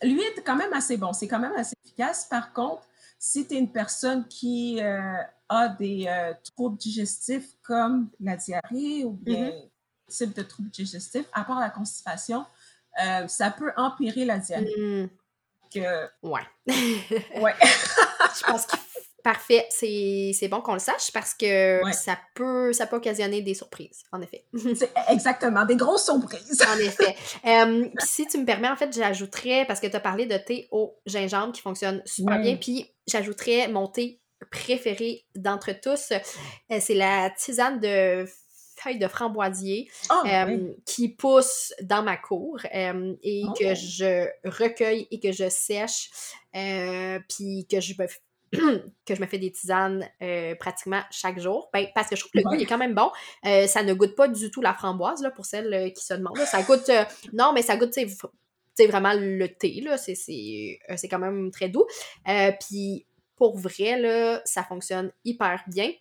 [0.03, 2.25] lui est quand même assez bon, c'est quand même assez efficace.
[2.29, 2.83] Par contre,
[3.17, 9.03] si tu es une personne qui euh, a des euh, troubles digestifs comme la diarrhée
[9.05, 9.69] ou bien mm
[10.09, 12.45] type de troubles digestifs, à part la constipation,
[13.03, 14.73] euh, ça peut empirer la diarrhée.
[14.77, 15.09] Mm.
[15.69, 16.07] Que...
[16.23, 16.43] Ouais.
[17.41, 17.53] ouais.
[17.59, 18.79] Je pense qu'il
[19.27, 24.03] Parfait, c'est bon qu'on le sache parce que ça, peut, ça peut occasionner des surprises,
[24.13, 24.45] en effet.
[25.09, 26.61] exactement, des grosses surprises.
[26.61, 27.13] en effet.
[27.45, 30.69] Euh, si tu me permets, en fait, j'ajouterais, parce que tu as parlé de thé
[30.71, 36.95] au gingembre qui fonctionne super bien, puis j'ajouterais mon thé préféré d'entre tous, euh, c'est
[36.95, 38.25] la tisane de
[38.77, 43.75] feuilles de framboisier ah, euh, qui pousse dans ma cour et que oh.
[43.75, 46.11] je recueille et que je sèche,
[46.53, 47.93] puis que je
[49.05, 51.69] que je me fais des tisanes euh, pratiquement chaque jour.
[51.73, 53.11] Ben, parce que je trouve que le goût est quand même bon.
[53.45, 56.13] Euh, ça ne goûte pas du tout la framboise, là, pour celles euh, qui se
[56.13, 56.37] demandent.
[56.39, 56.89] Ça goûte.
[57.33, 59.97] non, mais ça goûte, sais, vraiment le thé, là.
[59.97, 61.85] C'est quand même très doux.
[62.61, 63.05] Puis
[63.35, 65.91] pour vrai, là, ça fonctionne hyper bien.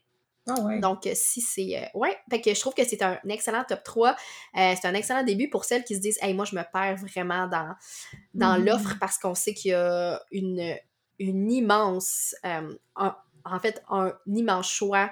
[0.48, 0.78] Ah ouais.
[0.78, 1.90] Donc, si c'est.
[1.94, 4.14] ouais, fait que je trouve que c'est un excellent top 3.
[4.54, 7.48] c'est un excellent début pour celles qui se disent Hey, moi, je me perds vraiment
[7.48, 7.74] dans,
[8.32, 8.64] dans mmh.
[8.64, 10.76] l'offre parce qu'on sait qu'il y a une
[11.18, 15.10] une immense, euh, en fait, un immense choix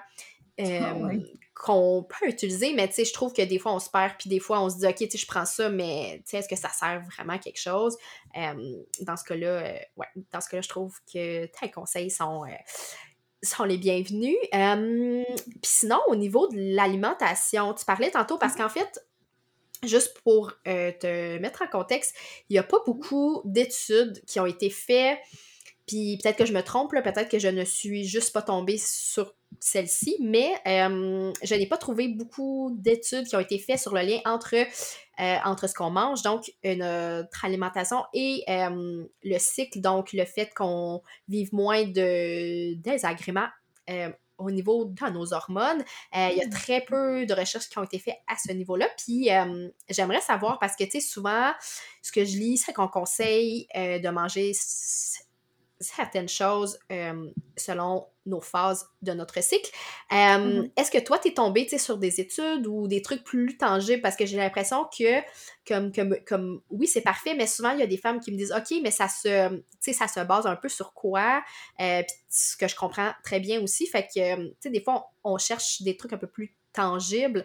[0.60, 1.10] euh, ah
[1.54, 4.28] qu'on peut utiliser, mais tu sais, je trouve que des fois on se perd, puis
[4.28, 6.48] des fois on se dit, OK, tu sais, je prends ça, mais tu sais, est-ce
[6.48, 7.96] que ça sert vraiment à quelque chose?
[8.36, 12.42] Euh, dans ce cas-là, ouais, dans ce cas-là, je trouve que tes conseils sont
[13.42, 14.36] sont les bienvenus.
[14.50, 19.06] Puis sinon, au niveau de l'alimentation, tu parlais tantôt parce qu'en fait,
[19.84, 22.16] juste pour te mettre en contexte,
[22.48, 25.18] il n'y a pas beaucoup d'études qui ont été faites
[25.86, 29.34] puis peut-être que je me trompe, peut-être que je ne suis juste pas tombée sur
[29.60, 34.00] celle-ci, mais euh, je n'ai pas trouvé beaucoup d'études qui ont été faites sur le
[34.00, 40.12] lien entre, euh, entre ce qu'on mange, donc euh, notre alimentation et le cycle, donc
[40.12, 43.48] le fait qu'on vive moins de désagréments
[44.36, 45.84] au niveau de nos hormones.
[46.12, 46.50] Il y a mmh.
[46.50, 48.88] très peu de recherches qui ont été faites à ce niveau-là.
[48.98, 49.28] Puis
[49.88, 51.52] j'aimerais savoir, parce que, tu sais, souvent,
[52.02, 54.52] ce que je lis, c'est qu'on conseille de manger
[55.80, 59.70] certaines choses euh, selon nos phases de notre cycle.
[60.12, 60.70] Euh, mm-hmm.
[60.76, 64.00] Est-ce que toi, tu es tombé sur des études ou des trucs plus tangibles?
[64.00, 65.20] Parce que j'ai l'impression que,
[65.66, 68.38] comme, comme, comme oui, c'est parfait, mais souvent, il y a des femmes qui me
[68.38, 71.42] disent OK, mais ça se, ça se base un peu sur quoi?
[71.80, 73.86] Euh, ce que je comprends très bien aussi.
[73.86, 77.44] Fait que, tu sais, des fois, on, cherche des trucs un peu plus tangibles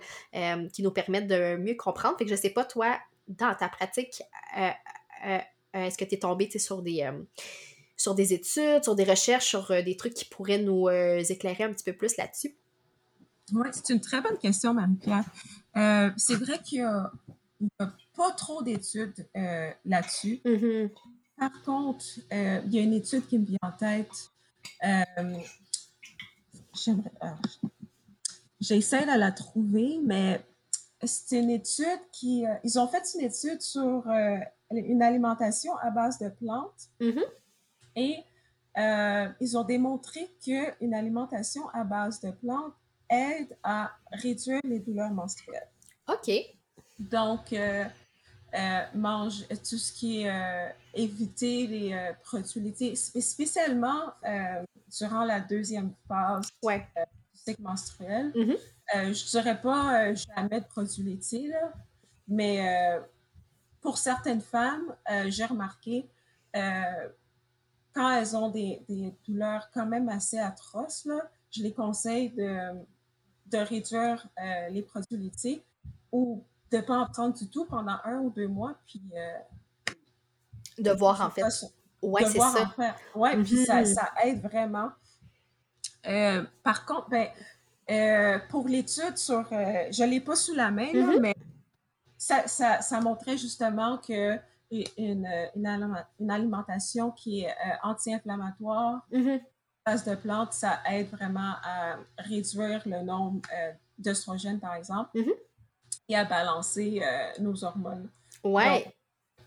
[0.74, 2.18] qui nous permettent de mieux comprendre.
[2.18, 4.24] Fait que je sais pas, toi, dans ta pratique,
[5.74, 7.08] est-ce que tu es tombé sur des
[8.00, 11.66] sur des études, sur des recherches, sur euh, des trucs qui pourraient nous euh, éclairer
[11.66, 12.56] un petit peu plus là-dessus?
[13.52, 15.26] Oui, c'est une très bonne question, Marie-Pierre.
[15.76, 16.80] Euh, c'est vrai qu'il
[17.60, 19.28] n'y a, pas trop d'études
[19.86, 20.40] là-dessus.
[20.46, 20.92] Mm-hmm.
[21.38, 24.32] Par contre, il y a une étude qui me vient en tête.
[28.62, 30.46] J'essaie de la trouver, mais
[31.04, 32.46] c'est une étude qui.
[32.64, 34.06] ils ont fait une étude sur
[34.72, 36.90] une alimentation à base de plantes.
[37.02, 37.26] Mm-hmm.
[38.00, 38.24] Et
[38.78, 42.74] euh, ils ont démontré qu'une alimentation à base de plantes
[43.10, 45.68] aide à réduire les douleurs menstruelles.
[46.08, 46.32] OK.
[47.00, 47.84] Donc, euh,
[48.54, 54.14] euh, mange tout ce qui est éviter les produits laitiers, spécialement
[54.98, 56.88] durant la deuxième phase ouais.
[57.34, 58.32] du cycle menstruel.
[58.32, 58.58] Mm-hmm.
[58.94, 61.74] je ne dirais pas jamais de produits laitiers, là,
[62.28, 63.00] mais
[63.82, 64.96] pour certaines femmes,
[65.28, 66.10] j'ai remarqué
[67.94, 68.84] quand elles ont des,
[69.28, 71.20] douleurs quand même assez atroces, là,
[71.52, 72.72] je les conseille de,
[73.48, 75.64] de réduire euh, les produits laitiers
[76.12, 79.02] ou de ne pas en prendre du tout pendant un ou deux mois, puis...
[79.14, 79.94] Euh,
[80.78, 81.44] de voir, en fait.
[82.02, 82.76] Oui, c'est ça.
[83.16, 83.94] Oui, puis ça, mm-hmm.
[83.94, 84.92] ça, aide vraiment.
[86.08, 89.46] Euh, par contre, ben, pour l'étude sur...
[89.50, 91.20] je ne l'ai pas sous la main, mm-hmm.
[91.20, 91.36] mais
[92.18, 94.40] ça, ça, ça, montrait justement que
[94.72, 99.42] une, une, alimentation qui est anti-inflammatoire, mm-hmm.
[99.86, 103.42] base de plantes, ça aide vraiment à réduire le nombre
[103.98, 105.34] d'œstrogènes, par exemple, mm-hmm.
[106.10, 107.02] et à balancer
[107.40, 108.10] nos hormones.
[108.44, 108.94] Ouais.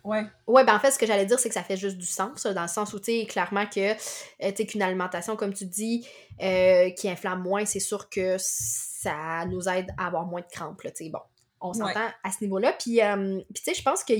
[0.04, 0.24] Ouais.
[0.48, 2.44] Ouais, ben en fait, ce que j'allais dire, c'est que ça fait juste du sens,
[2.44, 6.06] dans le sens où, tu sais, clairement que, euh, tu qu'une alimentation, comme tu dis,
[6.42, 10.82] euh, qui inflame moins, c'est sûr que ça nous aide à avoir moins de crampes,
[10.82, 11.08] tu sais.
[11.08, 11.20] Bon,
[11.60, 12.72] on s'entend à ce niveau-là.
[12.72, 14.14] Puis, euh, puis tu sais, je pense que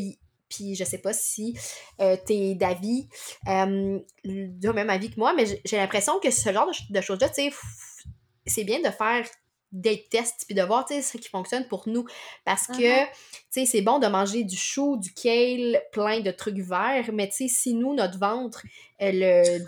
[0.53, 1.57] puis je sais pas si
[1.99, 3.09] t'es d'avis,
[4.25, 7.51] du même avis que moi, mais j'ai l'impression que ce genre de, de choses-là, tu
[7.51, 7.53] sais,
[8.47, 9.27] c'est bien de faire
[9.73, 12.05] des tests puis de voir ce qui fonctionne pour nous.
[12.45, 13.11] Parce que tu
[13.51, 17.37] sais c'est bon de manger du chou, du kale, plein de trucs verts mais tu
[17.37, 18.63] sais si nous notre ventre
[19.01, 19.65] le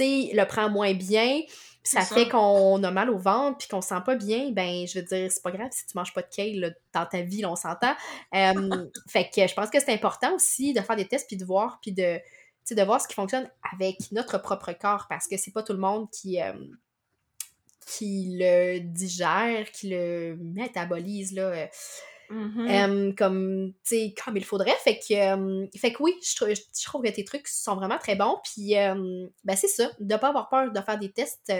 [0.00, 1.40] le prend moins bien
[1.82, 4.98] ça, fait qu'on a mal au ventre puis qu'on se sent pas bien, ben je
[4.98, 7.56] veux dire, c'est pas grave si tu manges pas de kale dans ta vie, on
[7.56, 7.94] s'entend.
[9.08, 11.78] fait que je pense que c'est important aussi de faire des tests puis de voir
[11.80, 12.20] puis de,
[12.70, 15.78] de voir ce qui fonctionne avec notre propre corps parce que c'est pas tout le
[15.78, 16.38] monde qui,
[17.86, 21.66] qui le digère, qui le métabolise là, euh,
[22.30, 23.14] mm-hmm.
[23.14, 23.72] comme,
[24.24, 24.76] comme il faudrait.
[24.84, 28.38] Fait que, fait que oui, je, je, trouve que tes trucs sont vraiment très bons.
[28.44, 31.52] Puis ben c'est ça, de ne pas avoir peur de faire des tests.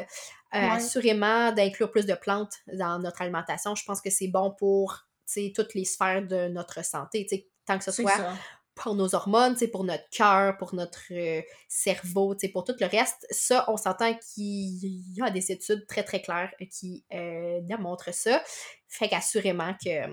[0.52, 3.76] Euh, assurément, d'inclure plus de plantes dans notre alimentation.
[3.76, 5.06] Je pense que c'est bon pour
[5.54, 7.26] toutes les sphères de notre santé.
[7.64, 8.34] tant que ce soit
[8.74, 13.26] pour nos hormones, pour notre cœur, pour notre euh, cerveau, pour tout le reste.
[13.30, 18.42] Ça, on s'entend qu'il y a des études très, très claires qui euh, démontrent ça.
[18.88, 20.06] Fait qu'assurément que,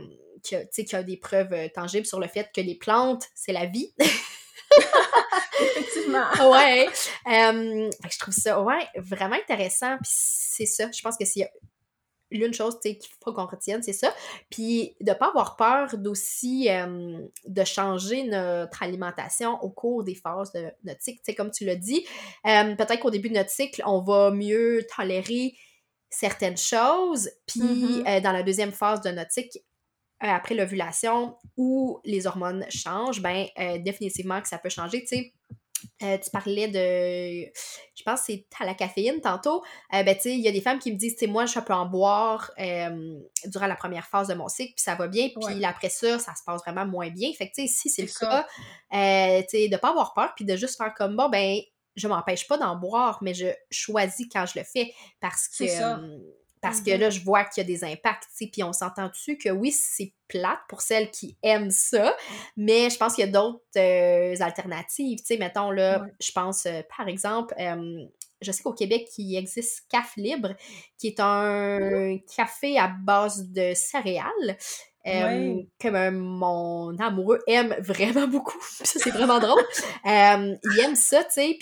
[0.50, 3.54] que, qu'il y a des preuves euh, tangibles sur le fait que les plantes, c'est
[3.54, 3.93] la vie.
[5.60, 6.52] Effectivement.
[6.52, 6.88] ouais.
[7.26, 9.98] je trouve ça ouais, vraiment intéressant.
[10.04, 10.89] Puis c'est ça.
[10.91, 11.50] Je pense que s'il y a
[12.32, 14.13] l'une chose qu'il faut qu'on retienne, c'est ça.
[14.50, 20.16] Puis de ne pas avoir peur d'aussi euh, de changer notre alimentation au cours des
[20.16, 21.22] phases de notre cycle.
[21.36, 22.06] comme tu l'as dit,
[22.46, 25.54] euh, peut-être qu'au début de notre cycle, on va mieux tolérer
[26.10, 27.30] certaines choses.
[27.46, 28.18] Puis mm-hmm.
[28.18, 29.60] euh, dans la deuxième phase de notre cycle,
[30.20, 33.46] après l'ovulation, où les hormones changent, ben
[33.84, 35.02] définitivement que ça peut changer.
[35.02, 35.34] Tu sais,
[36.04, 37.52] euh, tu parlais de.
[37.96, 39.63] Je pense que c'est à la caféine tantôt.
[39.94, 41.46] Euh, ben, tu sais, il y a des femmes qui me disent, tu sais, moi,
[41.46, 45.08] je peux en boire euh, durant la première phase de mon cycle, puis ça va
[45.08, 47.32] bien, puis après ça, ça se passe vraiment moins bien.
[47.34, 48.44] Fait que, tu sais, si c'est le cas,
[49.42, 51.60] tu sais, de pas avoir peur, puis de juste faire comme, bon, ben,
[51.96, 55.66] je m'empêche pas d'en boire, mais je choisis quand je le fais parce que.
[56.62, 56.98] Parce que mm-hmm.
[56.98, 60.13] là, je vois qu'il y a des impacts, puis on s'entend dessus que oui, c'est
[60.28, 62.15] plate pour celles qui aiment ça,
[62.56, 66.65] mais je pense qu'il y a d'autres euh, alternatives, tu sais, mettons là, je pense,
[66.65, 67.54] euh, par exemple,
[68.41, 70.56] je sais qu'au Québec, il existe CAF Libre,
[70.98, 74.58] qui est un café à base de céréales,
[75.06, 78.60] que mon amoureux aime vraiment beaucoup.
[78.62, 79.63] ça, c'est vraiment drôle.
[80.06, 81.58] il aime ça, tu sais,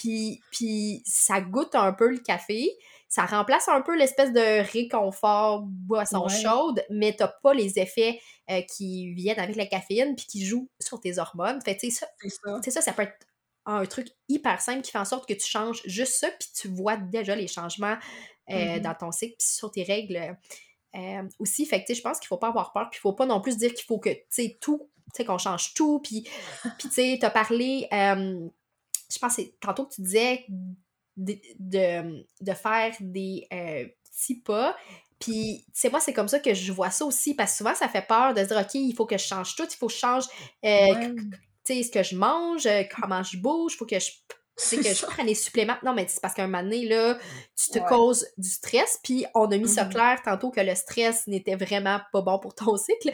[0.51, 2.71] puis ça goûte un peu le café
[3.07, 8.61] ça remplace un peu l'espèce de réconfort boisson chaude, mais t'as pas les effets euh,
[8.61, 11.61] qui viennent avec la caféine puis qui jouent sur tes hormones.
[11.63, 12.07] Fait tu sais, ça,
[12.71, 12.81] ça.
[12.81, 13.27] ça, peut être
[13.65, 16.67] un truc hyper simple qui fait en sorte que tu changes juste ça puis tu
[16.67, 17.97] vois déjà les changements
[18.49, 18.81] euh, mm-hmm.
[18.81, 20.37] dans ton cycle puis sur tes règles
[20.95, 21.65] euh, aussi.
[21.65, 23.57] Fait que, je pense qu'il faut pas avoir peur puis il faut pas non plus
[23.57, 26.27] dire qu'il faut que, tu sais, tout, tu sais, qu'on change tout puis,
[26.79, 30.45] puis tu sais, t'as parlé, je pense que tantôt que tu disais
[31.17, 31.35] de,
[32.41, 34.75] de, faire des euh, petits pas.
[35.19, 37.87] Puis, tu moi, c'est comme ça que je vois ça aussi, parce que souvent, ça
[37.87, 39.93] fait peur de se dire, OK, il faut que je change tout, il faut que
[39.93, 40.25] je change,
[40.65, 41.15] euh,
[41.67, 44.11] ce que je mange, euh, comment je bouge, il faut que je
[44.57, 45.75] c'est que je prenne des suppléments.
[45.83, 47.17] Non, mais c'est parce qu'à un moment donné, là,
[47.57, 48.99] tu te causes du stress.
[49.03, 49.89] Puis on a mis ça mm-hmm.
[49.89, 53.11] clair tantôt que le stress n'était vraiment pas bon pour ton cycle.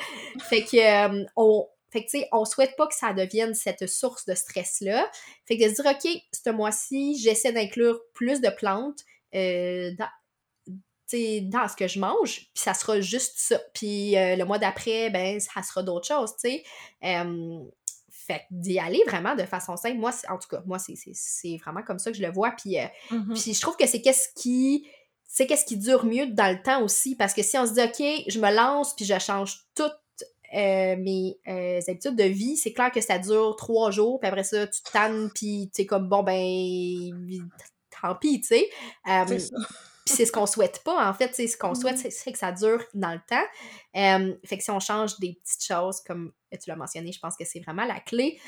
[0.49, 4.25] Fait que on, fait que, tu sais, on souhaite pas que ça devienne cette source
[4.25, 5.09] de stress-là.
[5.45, 9.01] Fait que de se dire, OK, ce mois-ci, j'essaie d'inclure plus de plantes
[9.35, 10.07] euh, dans,
[11.49, 13.59] dans ce que je mange, puis ça sera juste ça.
[13.73, 16.63] Puis euh, le mois d'après, ben, ça sera d'autres choses, tu sais.
[18.09, 21.99] fait d'y aller vraiment de façon simple, moi, en tout cas, moi, c'est vraiment comme
[21.99, 22.51] ça que je le vois.
[22.51, 23.41] Puis, euh, mm-hmm.
[23.41, 24.87] puis je trouve que c'est qu'est-ce qui
[25.33, 27.81] c'est qu'est-ce qui dure mieux dans le temps aussi, parce que si on se dit,
[27.81, 29.89] OK, je me lance, puis je change tout
[30.53, 34.43] euh, mes euh, habitudes de vie, c'est clair que ça dure trois jours, puis après
[34.43, 37.47] ça, tu tannes, puis tu comme, bon, ben,
[38.01, 38.69] tant pis, tu sais.
[39.07, 39.39] Euh, puis
[40.05, 41.33] c'est ce qu'on souhaite pas, en fait.
[41.35, 42.11] Ce qu'on souhaite, mm-hmm.
[42.11, 44.37] c'est que ça dure dans le temps.
[44.43, 47.45] fait que si on change des petites choses, comme tu l'as mentionné, je pense que
[47.45, 48.39] c'est vraiment la clé.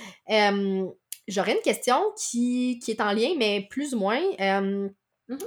[1.30, 4.20] J'aurais une question qui, qui, est en lien, mais plus ou moins.
[4.20, 4.91] Mm-hmm.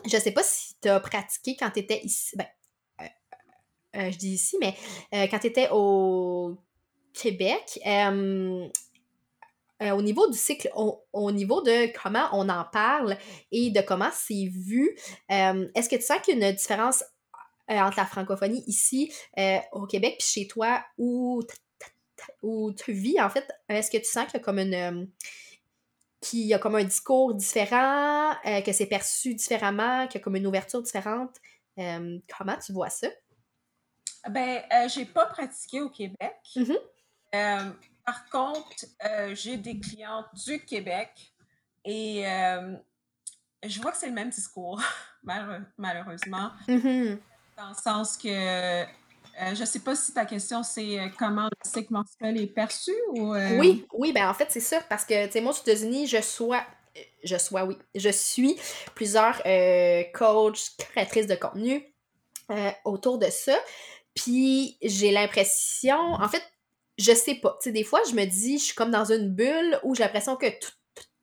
[0.06, 2.34] Je sais pas si tu as pratiqué quand tu étais ici.
[2.34, 2.46] Ben,
[3.96, 4.74] euh, je dis ici, mais
[5.14, 6.56] euh, quand tu étais au
[7.12, 8.68] Québec, euh,
[9.80, 13.16] au niveau du cycle, au, niveau de comment on en parle
[13.52, 14.96] et de comment c'est vu,
[15.28, 17.04] est-ce que tu sens qu'il y a une différence
[17.68, 19.12] entre la francophonie ici
[19.72, 21.42] au Québec puis chez toi où,
[22.74, 23.46] tu vis, en fait?
[23.68, 25.10] Est-ce que tu sens qu'il y a comme une
[26.22, 30.36] qu'il y a comme un discours différent, que c'est perçu différemment, qu'il y a comme
[30.36, 31.36] une ouverture différente?
[31.76, 33.08] comment tu vois ça?
[34.30, 36.36] Ben, j'ai pas pratiqué au Québec.
[36.54, 37.72] Mm-hmm.
[38.06, 41.10] Par contre, euh, j'ai des clientes du Québec
[41.84, 42.76] et euh,
[43.66, 44.80] je vois que c'est le même discours,
[45.76, 46.52] malheureusement.
[46.68, 47.18] Mm-hmm.
[47.56, 48.84] Dans le sens que euh,
[49.54, 53.34] je ne sais pas si ta question c'est comment le cycle menstruel est perçu ou.
[53.58, 56.22] Oui, oui, ben en fait, c'est ça, parce que, tu sais, moi, aux États-Unis, je
[56.22, 56.64] sois.
[57.24, 57.76] Je sois, oui.
[57.94, 58.56] Je suis
[58.94, 59.42] plusieurs
[60.14, 61.84] coachs, créatrices de contenu
[62.84, 63.58] autour de ça.
[64.16, 66.42] Puis j'ai l'impression, en fait,
[66.98, 67.56] je sais pas.
[67.62, 70.02] Tu sais, des fois, je me dis, je suis comme dans une bulle où j'ai
[70.02, 70.72] l'impression que tout,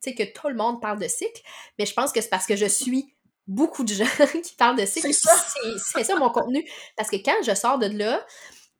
[0.05, 1.41] que tout le monde parle de cycle,
[1.77, 3.15] mais je pense que c'est parce que je suis
[3.47, 4.05] beaucoup de gens
[4.43, 5.11] qui parlent de cycle.
[5.13, 6.15] C'est ça.
[6.15, 6.63] mon contenu.
[6.95, 8.25] Parce que quand je sors de là,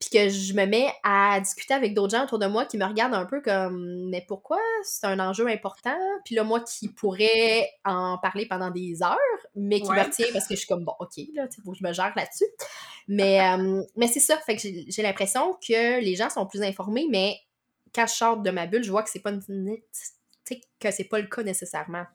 [0.03, 2.85] puis que je me mets à discuter avec d'autres gens autour de moi qui me
[2.85, 4.59] regardent un peu comme mais pourquoi?
[4.83, 5.97] C'est un enjeu important.
[6.25, 9.17] Puis là moi qui pourrais en parler pendant des heures
[9.55, 11.83] mais qui me retient parce que je suis comme bon ok là faut que je
[11.83, 12.45] me gère là-dessus.
[13.07, 14.37] Mais euh, mais c'est ça.
[14.39, 17.37] Fait que j'ai l'impression que les gens sont plus informés mais
[17.95, 19.77] quand je sors de ma bulle je vois que c'est pas une,
[20.79, 22.05] que c'est pas le cas nécessairement.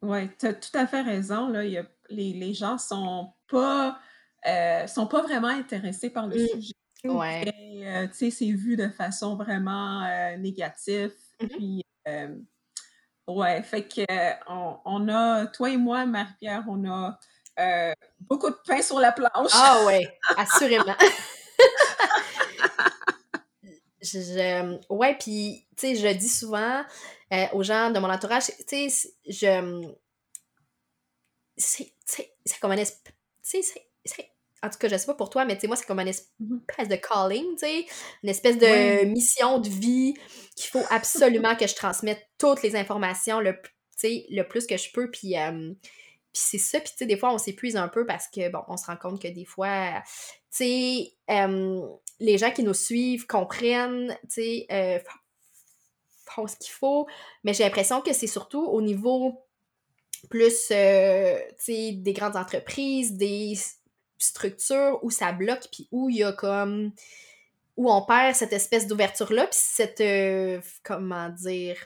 [0.00, 1.62] Oui tu as tout à fait raison là.
[2.10, 3.98] Les, les gens sont pas
[4.46, 6.46] euh, sont pas vraiment intéressés par le mmh.
[6.46, 6.74] sujet
[7.04, 7.44] Ouais.
[7.84, 11.12] Euh, tu sais, c'est vu de façon vraiment euh, négative.
[11.40, 11.48] Mm-hmm.
[11.48, 12.34] Puis, euh,
[13.28, 14.02] ouais, fait que
[14.48, 17.18] on, on, a, toi et moi, Marie-Pierre, on a
[18.20, 19.50] beaucoup de pain sur la planche.
[19.52, 20.96] Ah ouais, assurément.
[24.00, 26.84] je, ouais, puis, tu sais, je dis souvent
[27.52, 29.92] aux gens de mon entourage, tu sais, je.
[31.56, 33.12] C'est comme un espèce.
[33.42, 33.87] Tu sais, c'est
[34.62, 36.08] en tout cas, je sais pas pour toi, mais tu sais, moi, c'est comme une
[36.08, 36.60] mm-hmm.
[36.68, 37.86] espèce de calling, tu sais,
[38.22, 40.14] une espèce de mission de vie
[40.56, 43.54] qu'il faut absolument que je transmette toutes les informations le,
[44.02, 45.72] le plus que je peux, puis, euh,
[46.32, 48.60] puis c'est ça, puis tu sais, des fois, on s'épuise un peu parce que, bon,
[48.68, 50.02] on se rend compte que des fois,
[50.50, 51.80] tu sais, euh,
[52.18, 54.98] les gens qui nous suivent comprennent, tu sais, euh,
[56.26, 57.06] font ce qu'il faut,
[57.44, 59.44] mais j'ai l'impression que c'est surtout au niveau
[60.30, 63.54] plus, tu sais, des grandes entreprises, des
[64.18, 66.92] structure où ça bloque, puis où il y a comme.
[67.76, 70.00] où on perd cette espèce d'ouverture-là, puis cette.
[70.00, 71.76] Euh, comment dire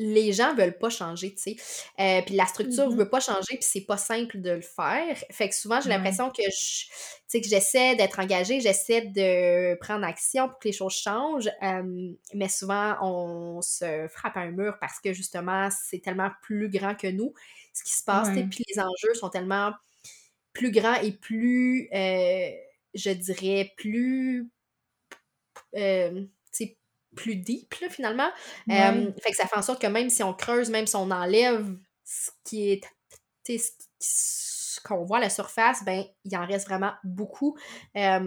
[0.00, 1.56] les gens veulent pas changer, tu sais.
[2.00, 2.96] Euh, puis la structure mm-hmm.
[2.96, 5.16] veut pas changer, puis c'est pas simple de le faire.
[5.30, 10.48] Fait que souvent, j'ai l'impression que je, que j'essaie d'être engagée, j'essaie de prendre action
[10.48, 15.00] pour que les choses changent, euh, mais souvent, on se frappe à un mur parce
[15.00, 17.34] que justement, c'est tellement plus grand que nous,
[17.74, 19.72] ce qui se passe, puis les enjeux sont tellement
[20.52, 22.50] plus grand et plus, euh,
[22.94, 24.50] je dirais, plus,
[25.76, 26.24] euh,
[27.16, 28.30] plus deep, là, finalement.
[28.70, 31.10] Euh, fait que ça fait en sorte que même si on creuse, même si on
[31.10, 32.82] enlève ce qui est,
[33.98, 37.58] ce qu'on voit à la surface, ben, il en reste vraiment beaucoup
[37.94, 38.20] à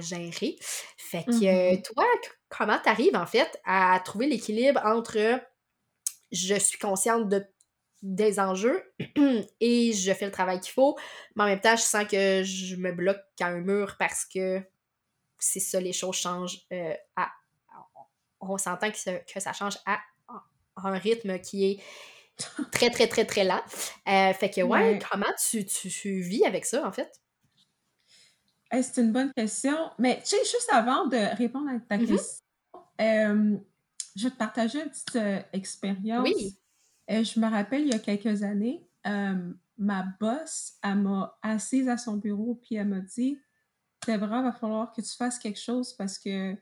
[0.00, 0.56] gérer.
[0.98, 1.82] Fait que mm-hmm.
[1.82, 2.04] toi,
[2.50, 5.40] comment tu arrives, en fait, à trouver l'équilibre entre
[6.30, 7.46] je suis consciente de
[8.04, 8.82] des enjeux
[9.60, 10.96] et je fais le travail qu'il faut.
[11.34, 14.62] Mais en même temps, je sens que je me bloque à un mur parce que
[15.38, 17.32] c'est ça, les choses changent euh, à.
[18.40, 20.00] On s'entend que, que, ça change à,
[20.76, 21.82] un rythme qui est
[22.70, 23.62] très, très, très, très lent.
[24.06, 27.10] Euh, fait que, ouais, comment tu, tu, vis avec ça, en fait?
[28.70, 29.76] c'est une bonne question.
[29.98, 32.06] Mais, tu sais, juste avant de répondre à ta mm-hmm.
[32.06, 32.44] question,
[33.00, 33.56] euh,
[34.14, 36.28] je vais te partager une petite expérience.
[36.28, 36.58] Oui
[37.10, 41.88] euh, je me rappelle, il y a quelques années, euh, ma boss, elle m'a assise
[41.88, 43.38] à son bureau, puis elle m'a dit
[44.06, 46.54] Débora, il va falloir que tu fasses quelque chose parce que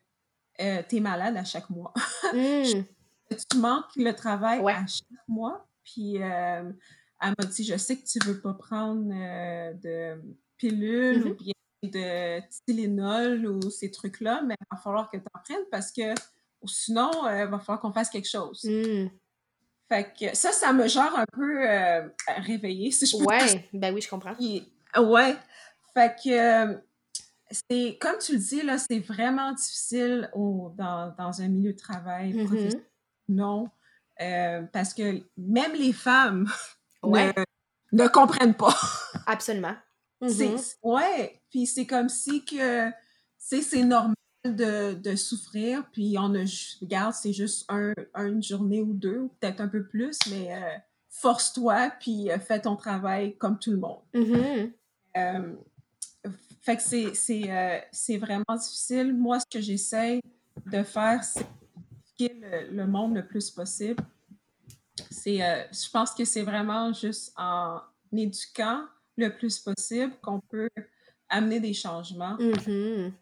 [0.60, 1.92] euh, tu es malade à chaque mois.
[2.32, 2.84] Hmm.
[3.28, 5.66] tu manques le travail à chaque mois.
[5.84, 6.74] Puis elle
[7.20, 10.18] m'a dit Je sais que tu veux pas prendre de
[10.56, 11.36] pilules ou mm-hmm.
[11.36, 15.92] bien de Tylenol ou ces trucs-là, mais il va falloir que tu en prennes parce
[15.92, 16.14] que
[16.64, 18.64] sinon, il va falloir qu'on fasse quelque chose.
[18.64, 19.08] Hmm.
[19.92, 23.92] Fait que ça, ça me genre un peu euh, réveillée, si je peux Ouais, ben
[23.92, 24.34] oui, je comprends.
[24.38, 25.36] ouais.
[25.92, 26.78] Fait que euh,
[27.50, 32.80] c'est, comme tu le dis, là, c'est vraiment difficile dans, un milieu de travail mm-hmm.
[33.28, 33.68] Non.
[34.22, 36.48] Euh, parce que même les femmes
[37.04, 38.74] ne, comprennent pas.
[39.26, 39.74] Absolument.
[40.22, 40.76] Mm-hmm.
[40.84, 41.42] Ouais.
[41.50, 42.92] Puis c'est comme si que
[43.36, 44.14] c'est normal
[44.44, 46.44] de, de souffrir, puis on a,
[46.80, 50.78] regarde, c'est juste un, une journée ou deux, ou peut-être un peu plus, mais euh,
[51.08, 54.00] force-toi, puis euh, fais ton travail comme tout le monde.
[54.14, 54.72] Mm-hmm.
[55.16, 55.54] Euh,
[56.60, 57.12] fait que c'est,
[57.92, 59.14] c'est vraiment difficile.
[59.14, 60.20] Moi, ce que j'essaie
[60.66, 61.44] de faire, c'est
[62.20, 64.02] le, le monde le plus possible.
[65.10, 67.80] C'est, je pense que c'est vraiment juste en
[68.12, 68.84] éduquant
[69.16, 70.68] le plus possible qu'on peut
[71.28, 72.36] amener des changements.
[72.36, 73.12] Mm-hmm.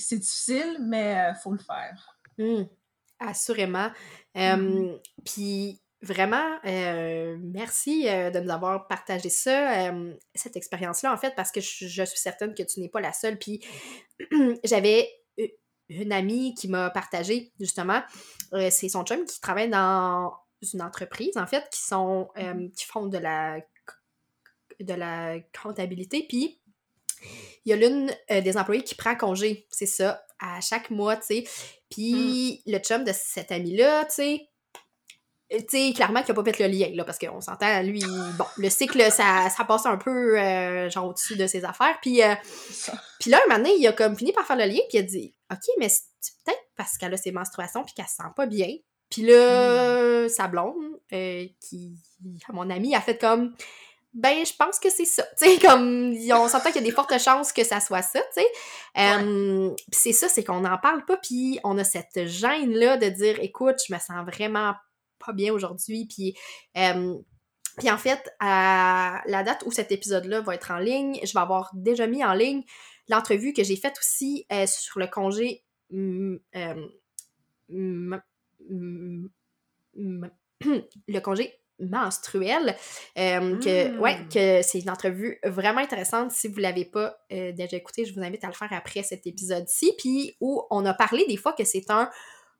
[0.00, 2.18] C'est difficile, mais il faut le faire.
[2.38, 2.64] Mm.
[3.20, 3.90] Assurément.
[4.34, 5.00] Mm-hmm.
[5.24, 9.90] Puis vraiment, euh, merci euh, de nous avoir partagé ça,
[10.34, 13.12] cette expérience-là, en fait, parce que je, je, suis certaine que tu n'es pas la
[13.12, 13.38] seule.
[13.38, 13.64] Puis
[14.64, 15.08] j'avais
[15.88, 18.02] une amie qui m'a partagé, justement,
[18.52, 20.32] euh, c'est son chum qui travaille dans
[20.72, 22.28] une entreprise, en fait, qui sont
[22.76, 23.60] qui font de la
[24.80, 26.60] de la comptabilité, puis
[27.64, 31.26] il y a l'une des employés qui prend congé, c'est ça, à chaque mois, tu
[31.26, 31.44] sais.
[31.90, 34.48] Puis le chum de cette amie-là, tu sais,
[35.50, 38.02] tu sais, clairement qu'il a pas fait le lien, là, parce qu'on s'entend, lui,
[38.38, 42.22] bon, le cycle, ça, ça passe un peu, euh, genre, au-dessus de ses affaires, puis,
[42.22, 42.34] euh,
[43.20, 45.00] puis là, un moment donné, il a comme fini par faire le lien, puis il
[45.00, 48.30] a dit, OK, mais c'est peut-être parce qu'elle a ses menstruations, puis qu'elle se sent
[48.34, 48.68] pas bien,
[49.10, 50.74] puis là, sa blonde,
[51.12, 51.94] euh, qui,
[52.48, 53.54] à mon ami, a fait comme,
[54.14, 55.24] ben, je pense que c'est ça.
[55.38, 58.20] Tu sais, comme, on s'entend qu'il y a des fortes chances que ça soit ça,
[58.34, 58.46] tu sais.
[58.98, 63.08] Euh, puis c'est ça, c'est qu'on n'en parle pas, puis on a cette gêne-là de
[63.08, 64.74] dire, écoute, je me sens vraiment
[65.24, 66.06] pas bien aujourd'hui.
[66.06, 66.34] Puis,
[67.78, 71.40] puis en fait, à la date où cet épisode-là va être en ligne, je vais
[71.40, 72.62] avoir déjà mis en ligne
[73.08, 76.38] l'entrevue que j'ai faite aussi euh, sur le congé le
[81.20, 82.76] congé menstruel.
[83.16, 84.28] que, ouais, mmh.
[84.28, 86.32] que c'est une entrevue vraiment intéressante.
[86.32, 89.02] Si vous ne l'avez pas euh, déjà écouté, je vous invite à le faire après
[89.02, 89.92] cet épisode-ci.
[89.98, 92.10] Puis où on a parlé des fois que c'est un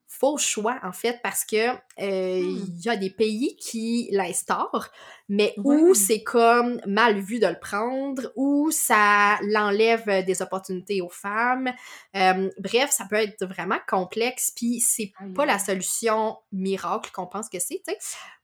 [0.07, 2.65] faux choix, en fait, parce que euh, Hmm.
[2.69, 4.89] il y a des pays qui l'instaurent,
[5.29, 11.09] mais où c'est comme mal vu de le prendre, où ça l'enlève des opportunités aux
[11.09, 11.73] femmes.
[12.17, 17.49] Euh, bref, ça peut être vraiment complexe, puis c'est pas la solution miracle qu'on pense
[17.49, 17.83] que c'est.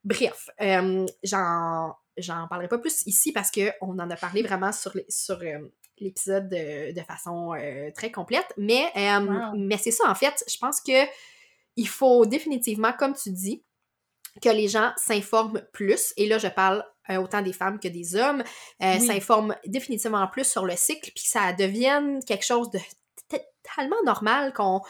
[0.05, 4.93] Bref, euh, j'en j'en parlerai pas plus ici parce qu'on en a parlé vraiment sur,
[4.95, 5.39] les, sur
[5.99, 7.55] l'épisode de, de, façon
[7.95, 9.57] très complète, mais, Wow.
[9.57, 11.07] mais c'est ça, en fait, je pense que
[11.77, 13.63] il faut définitivement, comme tu dis,
[14.43, 16.13] que les gens s'informent plus.
[16.17, 18.43] Et là, je parle euh, autant des femmes que des hommes,
[18.83, 19.07] euh, Oui.
[19.07, 22.79] s'informent définitivement plus sur le cycle, puis que ça devienne quelque chose de
[23.77, 24.81] tellement normal qu'on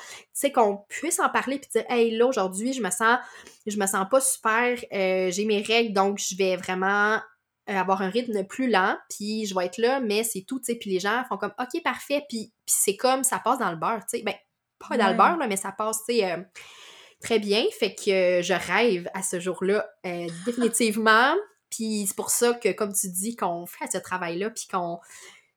[0.54, 3.18] qu'on puisse en parler puis dire hey là aujourd'hui je me sens
[3.66, 7.20] je me sens pas super euh, j'ai mes règles donc je vais vraiment
[7.66, 10.76] avoir un rythme plus lent puis je vais être là mais c'est tout tu sais
[10.76, 13.76] puis les gens font comme ok parfait puis puis c'est comme ça passe dans le
[13.76, 14.34] beurre tu sais ben
[15.16, 15.38] pas Ouais.
[15.38, 16.38] là mais ça passe tu sais euh,
[17.20, 21.34] très bien fait que euh, je rêve à ce jour-là euh, définitivement
[21.70, 24.98] puis c'est pour ça que comme tu dis qu'on fait ce travail-là puis qu'on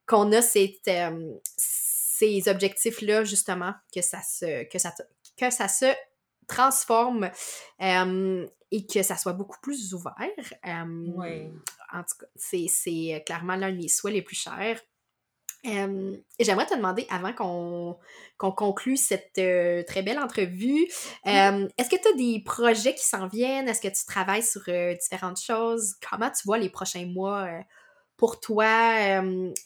[0.05, 5.03] qu'on a cette, euh, ces objectifs-là, justement, que ça se, que ça, te-
[5.37, 5.85] que ça se
[6.45, 7.31] transforme
[7.81, 10.13] euh, et que ça soit beaucoup plus ouvert.
[10.67, 11.47] Euh.
[11.93, 14.81] En tout cas, c'est clairement l'un de mes souhaits les plus chers.
[15.65, 17.97] Euh, et J'aimerais te demander, avant qu'on
[18.37, 20.85] qu'on conclue cette euh, très belle entrevue,
[21.27, 23.67] euh, est-ce que tu as des projets qui s'en viennent?
[23.69, 25.95] Est-ce que tu travailles sur euh, différentes choses?
[26.09, 27.61] Comment tu vois les prochains mois euh,
[28.17, 28.65] pour toi,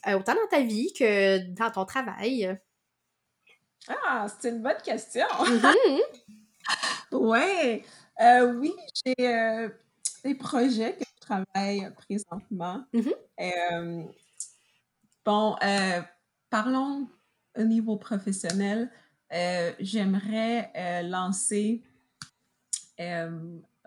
[0.07, 2.57] autant dans ta vie que dans ton travail?
[3.87, 5.25] Ah, c'est une bonne question.
[5.45, 5.99] Mhm.
[7.11, 7.83] Ouais.
[8.19, 9.15] Euh, oui, j'ai
[10.23, 12.83] des projets que je travaille présentement.
[12.93, 13.13] Mhm.
[13.39, 14.03] Euh,
[15.27, 16.01] bon, euh,
[16.49, 17.09] parlons
[17.57, 18.89] au niveau professionnel.
[19.33, 21.83] Euh, J'aimerais euh, lancer